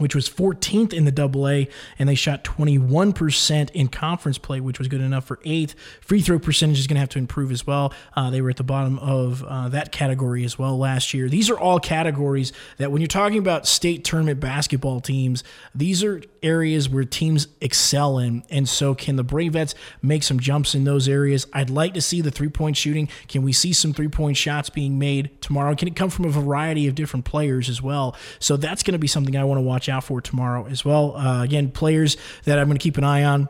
Which 0.00 0.14
was 0.14 0.30
14th 0.30 0.94
in 0.94 1.04
the 1.04 1.12
double 1.12 1.46
A, 1.46 1.68
and 1.98 2.08
they 2.08 2.14
shot 2.14 2.42
21% 2.42 3.70
in 3.72 3.88
conference 3.88 4.38
play, 4.38 4.58
which 4.58 4.78
was 4.78 4.88
good 4.88 5.02
enough 5.02 5.26
for 5.26 5.38
eighth. 5.44 5.74
Free 6.00 6.22
throw 6.22 6.38
percentage 6.38 6.78
is 6.78 6.86
going 6.86 6.94
to 6.94 7.00
have 7.00 7.10
to 7.10 7.18
improve 7.18 7.52
as 7.52 7.66
well. 7.66 7.92
Uh, 8.16 8.30
they 8.30 8.40
were 8.40 8.48
at 8.48 8.56
the 8.56 8.64
bottom 8.64 8.98
of 8.98 9.44
uh, 9.44 9.68
that 9.68 9.92
category 9.92 10.42
as 10.42 10.58
well 10.58 10.78
last 10.78 11.12
year. 11.12 11.28
These 11.28 11.50
are 11.50 11.58
all 11.58 11.78
categories 11.78 12.50
that 12.78 12.90
when 12.90 13.02
you're 13.02 13.08
talking 13.08 13.38
about 13.38 13.66
state 13.66 14.02
tournament 14.02 14.40
basketball 14.40 15.00
teams, 15.00 15.44
these 15.74 16.02
are 16.02 16.22
areas 16.42 16.88
where 16.88 17.04
teams 17.04 17.48
excel 17.60 18.18
in. 18.18 18.42
And 18.48 18.66
so, 18.66 18.94
can 18.94 19.16
the 19.16 19.24
Bravettes 19.24 19.74
make 20.00 20.22
some 20.22 20.40
jumps 20.40 20.74
in 20.74 20.84
those 20.84 21.08
areas? 21.08 21.46
I'd 21.52 21.68
like 21.68 21.92
to 21.92 22.00
see 22.00 22.22
the 22.22 22.30
three 22.30 22.48
point 22.48 22.78
shooting. 22.78 23.10
Can 23.28 23.42
we 23.42 23.52
see 23.52 23.74
some 23.74 23.92
three 23.92 24.08
point 24.08 24.38
shots 24.38 24.70
being 24.70 24.98
made 24.98 25.42
tomorrow? 25.42 25.74
Can 25.74 25.88
it 25.88 25.96
come 25.96 26.08
from 26.08 26.24
a 26.24 26.30
variety 26.30 26.86
of 26.86 26.94
different 26.94 27.26
players 27.26 27.68
as 27.68 27.82
well? 27.82 28.16
So, 28.38 28.56
that's 28.56 28.82
going 28.82 28.92
to 28.92 28.98
be 28.98 29.06
something 29.06 29.36
I 29.36 29.44
want 29.44 29.58
to 29.58 29.62
watch 29.62 29.89
out 29.90 30.04
for 30.04 30.20
tomorrow 30.20 30.66
as 30.66 30.84
well. 30.84 31.16
Uh, 31.16 31.42
again, 31.42 31.70
players 31.70 32.16
that 32.44 32.58
I'm 32.58 32.66
going 32.66 32.78
to 32.78 32.82
keep 32.82 32.98
an 32.98 33.04
eye 33.04 33.24
on. 33.24 33.48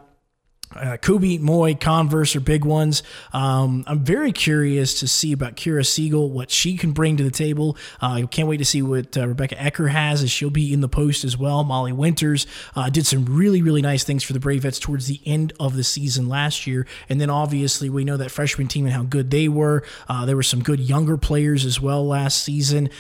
Uh, 0.75 0.97
Kubi, 0.97 1.38
Moy, 1.38 1.75
Converse 1.75 2.37
are 2.37 2.40
big 2.40 2.64
ones. 2.64 3.02
Um, 3.32 3.82
I'm 3.88 4.04
very 4.04 4.30
curious 4.30 5.00
to 5.00 5.09
see 5.09 5.32
about 5.32 5.56
Kira 5.56 5.85
Siegel, 5.85 6.30
what 6.30 6.50
she 6.50 6.76
can 6.76 6.92
bring 6.92 7.16
to 7.16 7.25
the 7.25 7.30
table. 7.30 7.76
I 8.00 8.23
uh, 8.23 8.26
can't 8.26 8.47
wait 8.47 8.59
to 8.59 8.64
see 8.64 8.80
what 8.80 9.16
uh, 9.16 9.26
Rebecca 9.26 9.56
Ecker 9.56 9.90
has, 9.90 10.23
as 10.23 10.30
she'll 10.30 10.49
be 10.49 10.73
in 10.73 10.80
the 10.80 10.88
post 10.88 11.25
as 11.25 11.37
well. 11.37 11.64
Molly 11.64 11.92
Winters 11.92 12.47
uh, 12.76 12.88
did 12.88 13.04
some 13.04 13.25
really, 13.25 13.62
really 13.62 13.82
nice 13.82 14.04
things 14.04 14.23
for 14.23 14.32
the 14.32 14.38
Bravettes 14.38 14.80
towards 14.80 15.09
the 15.09 15.20
end 15.26 15.52
of 15.59 15.75
the 15.75 15.82
season 15.82 16.28
last 16.28 16.68
year. 16.68 16.87
And 17.09 17.20
then 17.20 17.30
obviously, 17.30 17.90
we 17.90 18.04
know 18.04 18.16
that 18.16 18.30
freshman 18.30 18.68
team 18.68 18.85
and 18.87 18.94
how 18.94 19.02
good 19.02 19.32
they 19.32 19.49
were. 19.49 19.82
Uh, 20.09 20.25
there 20.25 20.37
were 20.37 20.42
some 20.44 20.62
good 20.62 20.78
younger 20.78 21.16
players 21.16 21.64
as 21.64 21.80
well 21.80 22.06
last 22.06 22.44
season. 22.44 22.90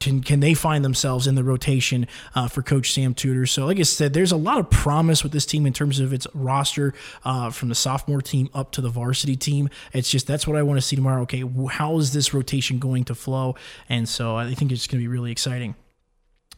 Can 0.00 0.22
can 0.22 0.40
they 0.40 0.54
find 0.54 0.84
themselves 0.84 1.26
in 1.26 1.34
the 1.34 1.44
rotation 1.44 2.06
uh, 2.34 2.48
for 2.48 2.62
Coach 2.62 2.92
Sam 2.92 3.14
Tudor? 3.14 3.46
So, 3.46 3.66
like 3.66 3.78
I 3.78 3.82
said, 3.82 4.12
there's 4.12 4.32
a 4.32 4.36
lot 4.36 4.58
of 4.58 4.70
promise 4.70 5.22
with 5.22 5.32
this 5.32 5.46
team 5.46 5.66
in 5.66 5.72
terms 5.72 6.00
of 6.00 6.12
its 6.12 6.26
roster 6.34 6.94
uh, 7.24 7.50
from 7.50 7.68
the 7.68 7.74
sophomore 7.74 8.22
team 8.22 8.50
up 8.54 8.72
to 8.72 8.80
the 8.80 8.88
varsity 8.88 9.36
team. 9.36 9.68
It's 9.92 10.10
just 10.10 10.26
that's 10.26 10.46
what 10.46 10.56
I 10.56 10.62
want 10.62 10.78
to 10.78 10.82
see 10.82 10.96
tomorrow. 10.96 11.22
Okay, 11.22 11.44
how 11.70 11.98
is 11.98 12.12
this 12.12 12.34
rotation 12.34 12.78
going 12.78 13.04
to 13.04 13.14
flow? 13.14 13.54
And 13.88 14.08
so 14.08 14.36
I 14.36 14.52
think 14.54 14.72
it's 14.72 14.86
going 14.86 14.98
to 15.00 15.04
be 15.04 15.08
really 15.08 15.32
exciting. 15.32 15.74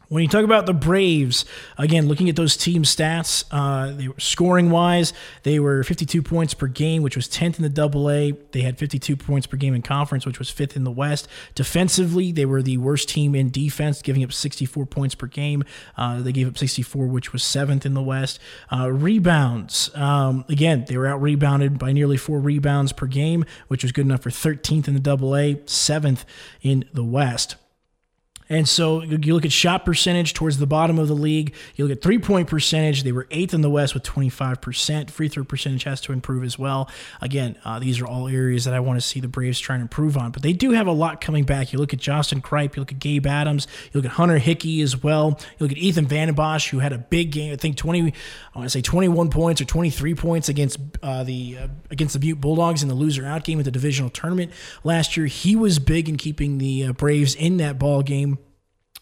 When 0.09 0.23
you 0.23 0.27
talk 0.27 0.43
about 0.43 0.65
the 0.65 0.73
Braves, 0.73 1.45
again, 1.77 2.07
looking 2.07 2.29
at 2.29 2.35
those 2.35 2.57
team 2.57 2.81
stats, 2.81 3.43
uh, 3.51 3.95
they 3.95 4.07
were 4.07 4.19
scoring 4.19 4.71
wise, 4.71 5.13
they 5.43 5.59
were 5.59 5.83
52 5.83 6.23
points 6.23 6.55
per 6.55 6.65
game, 6.65 7.03
which 7.03 7.15
was 7.15 7.27
10th 7.27 7.57
in 7.57 7.61
the 7.61 7.69
Double 7.69 8.09
A. 8.09 8.31
They 8.51 8.61
had 8.61 8.79
52 8.79 9.15
points 9.15 9.45
per 9.45 9.55
game 9.55 9.75
in 9.75 9.83
conference, 9.83 10.25
which 10.25 10.39
was 10.39 10.49
fifth 10.49 10.75
in 10.75 10.83
the 10.83 10.89
West. 10.89 11.27
Defensively, 11.53 12.31
they 12.31 12.47
were 12.47 12.63
the 12.63 12.79
worst 12.79 13.07
team 13.07 13.35
in 13.35 13.51
defense, 13.51 14.01
giving 14.01 14.23
up 14.23 14.33
64 14.33 14.87
points 14.87 15.13
per 15.13 15.27
game. 15.27 15.63
Uh, 15.95 16.23
they 16.23 16.31
gave 16.31 16.47
up 16.47 16.57
64, 16.57 17.05
which 17.05 17.31
was 17.31 17.43
seventh 17.43 17.85
in 17.85 17.93
the 17.93 18.01
West. 18.01 18.39
Uh, 18.71 18.91
rebounds, 18.91 19.91
um, 19.93 20.43
again, 20.49 20.85
they 20.87 20.97
were 20.97 21.05
out 21.05 21.21
rebounded 21.21 21.77
by 21.77 21.91
nearly 21.91 22.17
four 22.17 22.39
rebounds 22.39 22.91
per 22.93 23.05
game, 23.05 23.45
which 23.67 23.83
was 23.83 23.91
good 23.91 24.07
enough 24.07 24.23
for 24.23 24.31
13th 24.31 24.87
in 24.87 24.95
the 24.95 24.99
Double 24.99 25.37
A, 25.37 25.61
seventh 25.67 26.25
in 26.63 26.85
the 26.93 27.03
West. 27.03 27.57
And 28.49 28.67
so 28.67 29.03
you 29.03 29.35
look 29.35 29.45
at 29.45 29.51
shot 29.51 29.85
percentage 29.85 30.33
towards 30.33 30.57
the 30.57 30.65
bottom 30.65 30.97
of 30.97 31.07
the 31.07 31.13
league. 31.13 31.53
You 31.75 31.85
look 31.85 31.95
at 31.95 32.01
three 32.01 32.17
point 32.17 32.49
percentage. 32.49 33.03
They 33.03 33.11
were 33.11 33.27
eighth 33.29 33.53
in 33.53 33.61
the 33.61 33.69
West 33.69 33.93
with 33.93 34.01
25%. 34.01 35.11
Free 35.11 35.27
throw 35.27 35.43
percentage 35.43 35.83
has 35.83 36.01
to 36.01 36.13
improve 36.13 36.43
as 36.43 36.57
well. 36.57 36.89
Again, 37.21 37.57
uh, 37.63 37.77
these 37.77 38.01
are 38.01 38.07
all 38.07 38.27
areas 38.27 38.65
that 38.65 38.73
I 38.73 38.79
want 38.79 38.99
to 38.99 39.05
see 39.05 39.19
the 39.19 39.27
Braves 39.27 39.59
trying 39.59 39.79
to 39.79 39.83
improve 39.83 40.17
on. 40.17 40.31
But 40.31 40.41
they 40.41 40.53
do 40.53 40.71
have 40.71 40.87
a 40.87 40.91
lot 40.91 41.21
coming 41.21 41.43
back. 41.43 41.71
You 41.71 41.77
look 41.77 41.93
at 41.93 41.99
Justin 41.99 42.41
Kripe. 42.41 42.75
You 42.75 42.81
look 42.81 42.91
at 42.91 42.97
Gabe 42.97 43.27
Adams. 43.27 43.67
You 43.93 43.99
look 43.99 44.05
at 44.05 44.13
Hunter 44.13 44.39
Hickey 44.39 44.81
as 44.81 45.01
well. 45.03 45.39
You 45.59 45.67
look 45.67 45.71
at 45.71 45.77
Ethan 45.77 46.07
Vandenbosch, 46.07 46.69
who 46.69 46.79
had 46.79 46.91
a 46.91 46.97
big 46.97 47.31
game. 47.31 47.53
I 47.53 47.55
think 47.55 47.77
20, 47.77 48.01
I 48.01 48.57
want 48.57 48.65
to 48.65 48.69
say 48.71 48.81
21 48.81 49.29
points 49.29 49.61
or 49.61 49.65
23 49.65 50.15
points 50.15 50.49
against 50.49 50.79
uh, 51.03 51.23
the 51.23 51.57
uh, 51.59 51.67
against 51.91 52.13
the 52.13 52.19
Butte 52.19 52.41
Bulldogs 52.41 52.81
in 52.81 52.89
the 52.89 52.95
loser 52.95 53.27
out 53.27 53.43
game 53.43 53.59
at 53.59 53.65
the 53.65 53.71
divisional 53.71 54.09
tournament 54.09 54.51
last 54.83 55.15
year. 55.15 55.27
He 55.27 55.55
was 55.55 55.77
big 55.77 56.09
in 56.09 56.17
keeping 56.17 56.57
the 56.57 56.85
uh, 56.85 56.93
Braves 56.93 57.35
in 57.35 57.57
that 57.57 57.77
ball 57.77 58.01
game. 58.01 58.38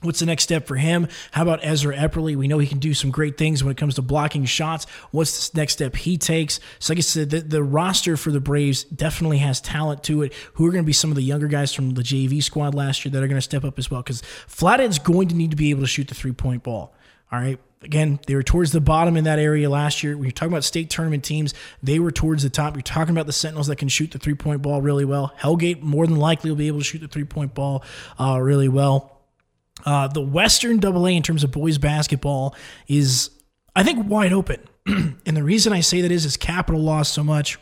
What's 0.02 0.20
the 0.20 0.28
next 0.28 0.44
step 0.44 0.68
for 0.68 0.76
him? 0.76 1.08
How 1.32 1.42
about 1.42 1.60
Ezra 1.64 1.96
Epperly? 1.96 2.36
We 2.36 2.48
know 2.48 2.60
he 2.60 2.68
can 2.68 2.78
do 2.78 2.94
some 2.94 3.10
great 3.10 3.36
things 3.36 3.64
when 3.64 3.72
it 3.72 3.78
comes 3.78 3.96
to 3.96 4.04
blocking 4.04 4.46
shots. 4.46 4.86
What's 5.10 5.50
the 5.50 5.58
next 5.60 5.74
step 5.74 5.96
he 5.96 6.20
takes? 6.20 6.60
So, 6.78 6.92
like 6.94 7.00
I 7.00 7.02
said, 7.02 7.32
the, 7.32 7.40
the 7.42 7.64
roster 7.64 8.16
for 8.16 8.30
the 8.30 8.40
Braves 8.40 8.84
definitely 8.84 9.40
has 9.40 9.60
talent 9.60 10.04
to 10.04 10.22
it. 10.22 10.34
Who 10.54 10.68
are 10.68 10.72
going 10.72 10.84
to 10.84 10.88
be 10.88 10.94
some 10.94 11.10
of 11.10 11.16
the 11.16 11.24
younger 11.24 11.48
guys 11.48 11.74
from 11.74 11.96
the 11.96 12.04
JV 12.04 12.44
squad 12.44 12.76
last 12.76 13.06
year 13.06 13.12
that 13.12 13.24
are 13.24 13.28
going 13.28 13.40
to 13.40 13.42
step 13.42 13.64
up 13.64 13.80
as 13.80 13.90
well? 13.90 14.04
Because 14.04 14.22
Flathead's 14.46 15.00
going 15.00 15.30
to 15.30 15.36
need 15.36 15.50
to 15.50 15.58
be 15.58 15.72
able 15.72 15.82
to 15.82 15.88
shoot 15.88 16.08
the 16.08 16.16
three 16.16 16.32
point 16.32 16.62
ball. 16.62 16.94
All 17.32 17.40
right. 17.40 17.60
Again, 17.82 18.20
they 18.28 18.36
were 18.36 18.44
towards 18.44 18.72
the 18.72 18.82
bottom 18.82 19.18
in 19.18 19.24
that 19.24 19.40
area 19.40 19.70
last 19.70 20.04
year. 20.04 20.16
When 20.16 20.26
you're 20.26 20.32
talking 20.32 20.52
about 20.52 20.64
state 20.64 20.90
tournament 20.92 21.24
teams, 21.24 21.54
they 21.82 22.00
were 22.00 22.12
towards 22.12 22.44
the 22.44 22.50
top. 22.50 22.76
You're 22.76 22.82
talking 22.82 23.16
about 23.16 23.26
the 23.26 23.34
Sentinels 23.34 23.68
that 23.68 23.78
can 23.78 23.88
shoot 23.88 24.12
the 24.12 24.20
three 24.20 24.36
point 24.36 24.62
ball 24.62 24.82
really 24.82 25.06
well. 25.06 25.34
Hellgate 25.40 25.82
more 25.82 26.06
than 26.06 26.18
likely 26.18 26.52
will 26.52 26.58
be 26.58 26.68
able 26.68 26.80
to 26.80 26.86
shoot 26.86 27.00
the 27.00 27.08
three 27.08 27.24
point 27.24 27.56
ball 27.56 27.84
uh, 28.20 28.40
really 28.40 28.70
well. 28.70 29.17
Uh, 29.86 30.08
the 30.08 30.22
Western 30.22 30.80
Double 30.80 31.08
A 31.08 31.12
in 31.12 31.24
terms 31.24 31.44
of 31.44 31.52
boys 31.52 31.78
basketball 31.78 32.56
is, 32.88 33.30
I 33.76 33.84
think, 33.84 34.08
wide 34.08 34.34
open. 34.34 34.60
and 34.86 35.38
the 35.38 35.44
reason 35.44 35.74
I 35.74 35.82
say 35.82 36.02
that 36.02 36.12
is, 36.12 36.26
is 36.26 36.38
Capital 36.38 36.82
lost 36.82 37.14
so 37.14 37.24
much. 37.24 37.58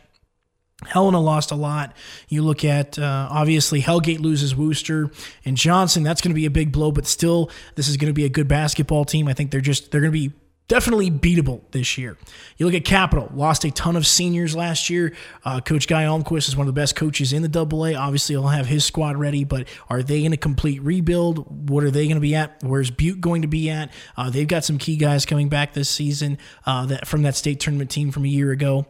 Helena 0.85 1.19
lost 1.19 1.51
a 1.51 1.55
lot. 1.55 1.95
You 2.27 2.41
look 2.41 2.65
at 2.65 2.99
uh, 2.99 3.27
obviously 3.31 3.81
Hellgate 3.81 4.19
loses 4.19 4.55
Wooster 4.55 5.09
and 5.45 5.55
Johnson. 5.55 6.03
That's 6.03 6.21
going 6.21 6.31
to 6.31 6.35
be 6.35 6.45
a 6.45 6.51
big 6.51 6.71
blow, 6.71 6.91
but 6.91 7.07
still, 7.07 7.49
this 7.75 7.87
is 7.87 7.97
going 7.97 8.09
to 8.09 8.13
be 8.13 8.25
a 8.25 8.29
good 8.29 8.47
basketball 8.47 9.05
team. 9.05 9.27
I 9.27 9.33
think 9.33 9.51
they're 9.51 9.61
just 9.61 9.91
they're 9.91 10.01
going 10.01 10.11
to 10.11 10.29
be 10.29 10.33
definitely 10.67 11.11
beatable 11.11 11.61
this 11.71 11.97
year. 11.97 12.17
You 12.57 12.65
look 12.65 12.75
at 12.75 12.85
Capital, 12.85 13.29
lost 13.33 13.63
a 13.65 13.71
ton 13.71 13.95
of 13.95 14.07
seniors 14.07 14.55
last 14.55 14.89
year. 14.89 15.13
Uh, 15.43 15.61
Coach 15.61 15.87
Guy 15.87 16.03
Almquist 16.03 16.47
is 16.47 16.55
one 16.55 16.67
of 16.67 16.73
the 16.73 16.79
best 16.79 16.95
coaches 16.95 17.33
in 17.33 17.41
the 17.41 17.47
Double 17.47 17.85
A. 17.85 17.95
Obviously, 17.95 18.33
he'll 18.33 18.47
have 18.47 18.65
his 18.65 18.85
squad 18.85 19.17
ready, 19.17 19.43
but 19.43 19.67
are 19.89 20.03
they 20.03 20.23
in 20.23 20.33
a 20.33 20.37
complete 20.37 20.81
rebuild? 20.81 21.69
What 21.69 21.83
are 21.83 21.91
they 21.91 22.05
going 22.05 22.15
to 22.15 22.21
be 22.21 22.35
at? 22.35 22.63
Where's 22.63 22.91
Butte 22.91 23.21
going 23.21 23.43
to 23.43 23.47
be 23.47 23.69
at? 23.69 23.91
Uh, 24.17 24.29
they've 24.29 24.47
got 24.47 24.63
some 24.63 24.77
key 24.77 24.97
guys 24.97 25.25
coming 25.25 25.49
back 25.49 25.73
this 25.73 25.89
season 25.89 26.37
uh, 26.65 26.85
that 26.87 27.07
from 27.07 27.23
that 27.23 27.35
state 27.35 27.59
tournament 27.59 27.91
team 27.91 28.11
from 28.11 28.25
a 28.25 28.29
year 28.29 28.51
ago. 28.51 28.85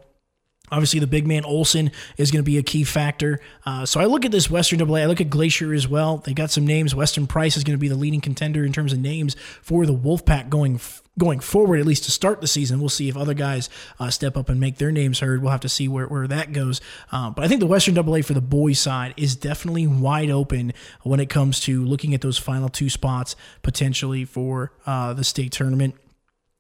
Obviously, 0.72 1.00
the 1.00 1.08
big 1.08 1.28
man 1.28 1.46
Olson 1.46 1.92
is 2.18 2.32
going 2.32 2.44
to 2.44 2.50
be 2.50 2.58
a 2.58 2.64
key 2.64 2.84
factor. 2.84 3.40
Uh, 3.66 3.86
so 3.86 4.00
I 4.00 4.06
look 4.06 4.26
at 4.26 4.32
this 4.32 4.50
Western 4.50 4.82
AA. 4.82 4.96
I 4.96 5.06
look 5.06 5.22
at 5.22 5.30
Glacier 5.30 5.74
as 5.74 5.88
well. 5.88 6.18
They 6.18 6.34
got 6.34 6.52
some 6.52 6.66
names. 6.66 6.96
Western 6.96 7.28
Price 7.28 7.58
is 7.58 7.64
going 7.64 7.78
to 7.78 7.82
be 7.82 7.88
the 7.88 7.96
leading 7.96 8.22
contender 8.22 8.66
in 8.66 8.74
terms 8.74 8.94
of 8.94 9.00
names 9.00 9.36
for 9.62 9.86
the 9.86 9.96
Wolfpack 9.96 10.50
going 10.50 10.80
going 11.18 11.40
forward, 11.40 11.80
at 11.80 11.86
least 11.86 12.04
to 12.06 12.12
start 12.12 12.42
the 12.42 12.48
season. 12.48 12.80
We'll 12.80 12.90
see 12.90 13.08
if 13.08 13.16
other 13.16 13.34
guys 13.34 13.70
uh, 14.00 14.10
step 14.10 14.36
up 14.36 14.50
and 14.50 14.60
make 14.60 14.78
their 14.78 14.92
names 14.92 15.20
heard. 15.20 15.42
We'll 15.42 15.52
have 15.52 15.62
to 15.62 15.70
see 15.70 15.88
where, 15.88 16.08
where 16.08 16.28
that 16.28 16.52
goes. 16.52 16.82
Uh, 17.12 17.30
but 17.30 17.46
I 17.46 17.48
think 17.48 17.62
the 17.62 17.68
Western 17.68 17.98
AA 17.98 18.22
for 18.22 18.34
the 18.34 18.42
boys 18.42 18.80
side 18.80 19.14
is 19.16 19.36
definitely 19.36 19.88
wide 19.88 20.30
open 20.30 20.74
when 21.04 21.20
it 21.20 21.30
comes 21.30 21.60
to 21.62 21.86
looking 21.86 22.14
at 22.14 22.22
those 22.22 22.38
final 22.38 22.70
two 22.70 22.90
spots 22.90 23.36
potentially 23.62 24.26
for 24.26 24.74
uh, 24.86 25.14
the 25.14 25.24
state 25.24 25.52
tournament. 25.52 25.96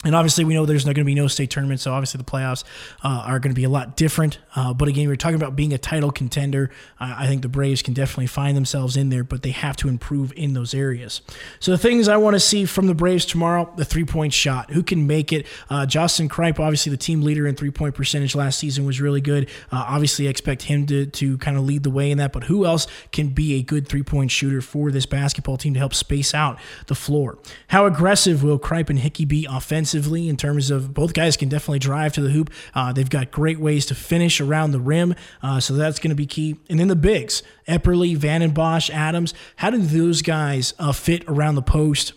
And 0.05 0.15
obviously, 0.15 0.45
we 0.45 0.53
know 0.53 0.67
there's 0.67 0.85
not 0.85 0.93
going 0.93 1.03
to 1.03 1.09
be 1.09 1.15
no 1.15 1.27
state 1.27 1.49
tournament, 1.49 1.79
so 1.79 1.91
obviously 1.91 2.19
the 2.19 2.23
playoffs 2.23 2.63
uh, 3.03 3.23
are 3.25 3.39
going 3.39 3.53
to 3.53 3.59
be 3.59 3.63
a 3.63 3.69
lot 3.69 3.97
different. 3.97 4.37
Uh, 4.55 4.71
but 4.71 4.87
again, 4.87 5.07
we're 5.07 5.15
talking 5.15 5.35
about 5.35 5.55
being 5.55 5.73
a 5.73 5.79
title 5.79 6.11
contender. 6.11 6.69
Uh, 6.99 7.15
I 7.17 7.25
think 7.25 7.41
the 7.41 7.49
Braves 7.49 7.81
can 7.81 7.95
definitely 7.95 8.27
find 8.27 8.55
themselves 8.55 8.95
in 8.95 9.09
there, 9.09 9.23
but 9.23 9.41
they 9.41 9.49
have 9.49 9.75
to 9.77 9.89
improve 9.89 10.31
in 10.35 10.53
those 10.53 10.75
areas. 10.75 11.21
So 11.59 11.71
the 11.71 11.79
things 11.79 12.07
I 12.07 12.17
want 12.17 12.35
to 12.35 12.39
see 12.39 12.65
from 12.65 12.85
the 12.85 12.93
Braves 12.93 13.25
tomorrow: 13.25 13.73
the 13.77 13.83
three-point 13.83 14.31
shot. 14.31 14.69
Who 14.71 14.83
can 14.83 15.07
make 15.07 15.33
it? 15.33 15.47
Uh, 15.71 15.87
Justin 15.87 16.29
Kripe, 16.29 16.59
obviously 16.59 16.91
the 16.91 16.97
team 16.97 17.23
leader 17.23 17.47
in 17.47 17.55
three-point 17.55 17.95
percentage 17.95 18.35
last 18.35 18.59
season, 18.59 18.85
was 18.85 19.01
really 19.01 19.21
good. 19.21 19.49
Uh, 19.71 19.85
obviously, 19.87 20.27
I 20.27 20.29
expect 20.29 20.61
him 20.61 20.85
to 20.85 21.07
to 21.07 21.39
kind 21.39 21.57
of 21.57 21.63
lead 21.63 21.81
the 21.81 21.89
way 21.89 22.11
in 22.11 22.19
that. 22.19 22.31
But 22.31 22.43
who 22.43 22.67
else 22.67 22.85
can 23.11 23.29
be 23.29 23.55
a 23.55 23.63
good 23.63 23.87
three-point 23.87 24.29
shooter 24.29 24.61
for 24.61 24.91
this 24.91 25.07
basketball 25.07 25.57
team 25.57 25.73
to 25.73 25.79
help 25.79 25.95
space 25.95 26.35
out 26.35 26.59
the 26.85 26.95
floor? 26.95 27.39
How 27.69 27.87
aggressive 27.87 28.43
will 28.43 28.59
Kripe 28.59 28.91
and 28.91 28.99
Hickey 28.99 29.25
be 29.25 29.47
offensively? 29.49 29.94
Offensively 29.95 30.27
in 30.27 30.37
terms 30.37 30.71
of 30.71 30.93
both 30.93 31.13
guys 31.13 31.37
can 31.37 31.49
definitely 31.49 31.79
drive 31.79 32.13
to 32.13 32.21
the 32.21 32.29
hoop. 32.29 32.51
Uh, 32.73 32.91
they've 32.91 33.09
got 33.09 33.31
great 33.31 33.59
ways 33.59 33.85
to 33.87 33.95
finish 33.95 34.41
around 34.41 34.71
the 34.71 34.79
rim, 34.79 35.15
uh, 35.41 35.59
so 35.59 35.73
that's 35.73 35.99
going 35.99 36.09
to 36.09 36.15
be 36.15 36.25
key. 36.25 36.57
And 36.69 36.79
then 36.79 36.87
the 36.87 36.95
bigs, 36.95 37.43
Epperly, 37.67 38.17
Vandenbosch, 38.17 38.89
Adams. 38.89 39.33
How 39.57 39.69
do 39.69 39.77
those 39.77 40.21
guys 40.21 40.73
uh, 40.79 40.91
fit 40.91 41.23
around 41.27 41.55
the 41.55 41.61
post? 41.61 42.13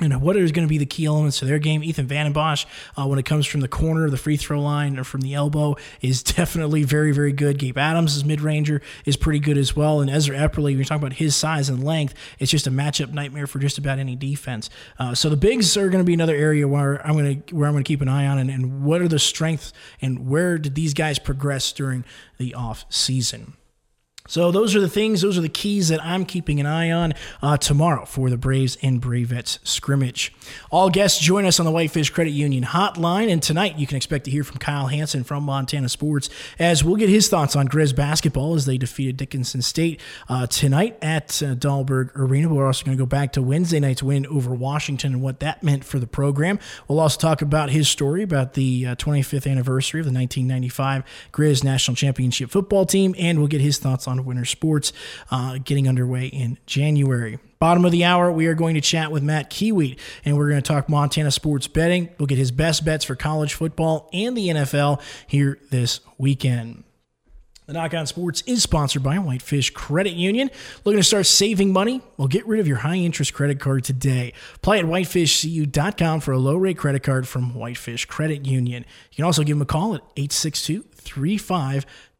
And 0.00 0.20
what 0.20 0.36
is 0.36 0.52
going 0.52 0.66
to 0.66 0.68
be 0.68 0.78
the 0.78 0.86
key 0.86 1.06
elements 1.06 1.38
to 1.40 1.44
their 1.44 1.58
game. 1.58 1.82
Ethan 1.82 2.06
Vandenbosch, 2.06 2.66
uh, 2.96 3.06
when 3.06 3.18
it 3.18 3.24
comes 3.24 3.46
from 3.46 3.60
the 3.60 3.68
corner, 3.68 4.08
the 4.10 4.16
free 4.16 4.36
throw 4.36 4.60
line, 4.60 4.98
or 4.98 5.04
from 5.04 5.20
the 5.20 5.34
elbow, 5.34 5.76
is 6.00 6.22
definitely 6.38 6.84
very, 6.84 7.12
very 7.12 7.32
good. 7.32 7.58
Gabe 7.58 7.78
Adams' 7.78 8.24
mid 8.24 8.40
ranger 8.40 8.80
is 9.04 9.16
pretty 9.16 9.40
good 9.40 9.58
as 9.58 9.74
well. 9.74 10.00
And 10.00 10.10
Ezra 10.10 10.36
Epperly, 10.36 10.64
when 10.64 10.76
you're 10.76 10.84
talking 10.84 11.04
about 11.04 11.16
his 11.16 11.34
size 11.34 11.68
and 11.68 11.82
length, 11.82 12.14
it's 12.38 12.50
just 12.50 12.66
a 12.66 12.70
matchup 12.70 13.12
nightmare 13.12 13.46
for 13.46 13.58
just 13.58 13.78
about 13.78 13.98
any 13.98 14.16
defense. 14.16 14.70
Uh, 14.98 15.14
so 15.14 15.28
the 15.28 15.36
bigs 15.36 15.76
are 15.76 15.88
going 15.88 16.02
to 16.02 16.06
be 16.06 16.14
another 16.14 16.36
area 16.36 16.66
where 16.68 17.04
I'm 17.06 17.14
going 17.14 17.42
to 17.42 17.54
where 17.54 17.66
I'm 17.66 17.74
going 17.74 17.84
to 17.84 17.88
keep 17.88 18.00
an 18.00 18.08
eye 18.08 18.26
on, 18.26 18.38
and, 18.38 18.50
and 18.50 18.84
what 18.84 19.00
are 19.00 19.08
the 19.08 19.18
strengths 19.18 19.72
and 20.00 20.28
where 20.28 20.58
did 20.58 20.74
these 20.74 20.94
guys 20.94 21.18
progress 21.18 21.72
during 21.72 22.04
the 22.38 22.54
off 22.54 22.84
season. 22.88 23.54
So 24.28 24.52
those 24.52 24.76
are 24.76 24.80
the 24.80 24.88
things, 24.90 25.22
those 25.22 25.38
are 25.38 25.40
the 25.40 25.48
keys 25.48 25.88
that 25.88 26.04
I'm 26.04 26.26
keeping 26.26 26.60
an 26.60 26.66
eye 26.66 26.90
on 26.90 27.14
uh, 27.42 27.56
tomorrow 27.56 28.04
for 28.04 28.28
the 28.28 28.36
Braves 28.36 28.76
and 28.82 29.00
Bravettes 29.00 29.58
scrimmage. 29.66 30.34
All 30.70 30.90
guests 30.90 31.18
join 31.18 31.46
us 31.46 31.58
on 31.58 31.64
the 31.64 31.72
Whitefish 31.72 32.10
Credit 32.10 32.30
Union 32.30 32.62
hotline, 32.62 33.32
and 33.32 33.42
tonight 33.42 33.78
you 33.78 33.86
can 33.86 33.96
expect 33.96 34.26
to 34.26 34.30
hear 34.30 34.44
from 34.44 34.58
Kyle 34.58 34.88
Hansen 34.88 35.24
from 35.24 35.44
Montana 35.44 35.88
Sports 35.88 36.28
as 36.58 36.84
we'll 36.84 36.96
get 36.96 37.08
his 37.08 37.28
thoughts 37.28 37.56
on 37.56 37.68
Grizz 37.68 37.96
basketball 37.96 38.54
as 38.54 38.66
they 38.66 38.76
defeated 38.76 39.16
Dickinson 39.16 39.62
State 39.62 39.98
uh, 40.28 40.46
tonight 40.46 40.98
at 41.00 41.42
uh, 41.42 41.54
Dahlberg 41.54 42.14
Arena. 42.14 42.52
We're 42.52 42.66
also 42.66 42.84
going 42.84 42.98
to 42.98 43.02
go 43.02 43.06
back 43.06 43.32
to 43.32 43.42
Wednesday 43.42 43.80
night's 43.80 44.02
win 44.02 44.26
over 44.26 44.54
Washington 44.54 45.14
and 45.14 45.22
what 45.22 45.40
that 45.40 45.62
meant 45.62 45.84
for 45.84 45.98
the 45.98 46.06
program. 46.06 46.58
We'll 46.86 47.00
also 47.00 47.18
talk 47.18 47.40
about 47.40 47.70
his 47.70 47.88
story 47.88 48.22
about 48.24 48.52
the 48.52 48.84
25th 48.84 49.46
uh, 49.46 49.50
anniversary 49.50 50.00
of 50.00 50.04
the 50.04 50.12
1995 50.12 51.04
Grizz 51.32 51.64
National 51.64 51.94
Championship 51.94 52.50
football 52.50 52.84
team, 52.84 53.14
and 53.18 53.38
we'll 53.38 53.48
get 53.48 53.62
his 53.62 53.78
thoughts 53.78 54.06
on 54.06 54.17
Winter 54.22 54.44
Sports 54.44 54.92
uh, 55.30 55.58
getting 55.62 55.88
underway 55.88 56.26
in 56.26 56.58
January. 56.66 57.38
Bottom 57.58 57.84
of 57.84 57.90
the 57.90 58.04
hour, 58.04 58.30
we 58.30 58.46
are 58.46 58.54
going 58.54 58.74
to 58.76 58.80
chat 58.80 59.10
with 59.10 59.22
Matt 59.22 59.50
Kiewit, 59.50 59.98
and 60.24 60.36
we're 60.36 60.48
going 60.48 60.62
to 60.62 60.66
talk 60.66 60.88
Montana 60.88 61.30
sports 61.30 61.66
betting. 61.66 62.08
We'll 62.18 62.26
get 62.26 62.38
his 62.38 62.52
best 62.52 62.84
bets 62.84 63.04
for 63.04 63.16
college 63.16 63.54
football 63.54 64.08
and 64.12 64.36
the 64.36 64.48
NFL 64.48 65.02
here 65.26 65.58
this 65.70 66.00
weekend. 66.18 66.84
The 67.68 67.74
Nach 67.74 67.92
On 67.92 68.06
Sports 68.06 68.42
is 68.46 68.62
sponsored 68.62 69.02
by 69.02 69.18
Whitefish 69.18 69.70
Credit 69.70 70.14
Union. 70.14 70.50
Looking 70.86 71.00
to 71.00 71.04
start 71.04 71.26
saving 71.26 71.70
money? 71.70 72.00
Well, 72.16 72.26
get 72.26 72.46
rid 72.46 72.60
of 72.60 72.66
your 72.66 72.78
high 72.78 72.96
interest 72.96 73.34
credit 73.34 73.60
card 73.60 73.84
today. 73.84 74.32
Apply 74.54 74.78
at 74.78 74.86
whitefishcu.com 74.86 76.20
for 76.20 76.32
a 76.32 76.38
low 76.38 76.56
rate 76.56 76.78
credit 76.78 77.02
card 77.02 77.28
from 77.28 77.52
Whitefish 77.54 78.06
Credit 78.06 78.46
Union. 78.46 78.86
You 79.10 79.16
can 79.16 79.26
also 79.26 79.42
give 79.42 79.56
them 79.56 79.60
a 79.62 79.66
call 79.66 79.94
at 79.94 80.00
862 80.16 80.86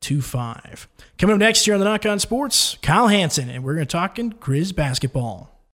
3525. 0.00 0.88
Coming 1.18 1.34
up 1.34 1.40
next 1.40 1.64
here 1.64 1.74
on 1.74 1.80
the 1.80 1.86
Nach 1.86 2.04
On 2.06 2.18
Sports, 2.18 2.78
Kyle 2.82 3.08
Hansen, 3.08 3.50
and 3.50 3.64
we're 3.64 3.74
going 3.74 3.86
to 3.86 3.90
talk 3.90 4.18
in 4.18 4.32
Grizz 4.32 4.74
basketball. 4.74 5.57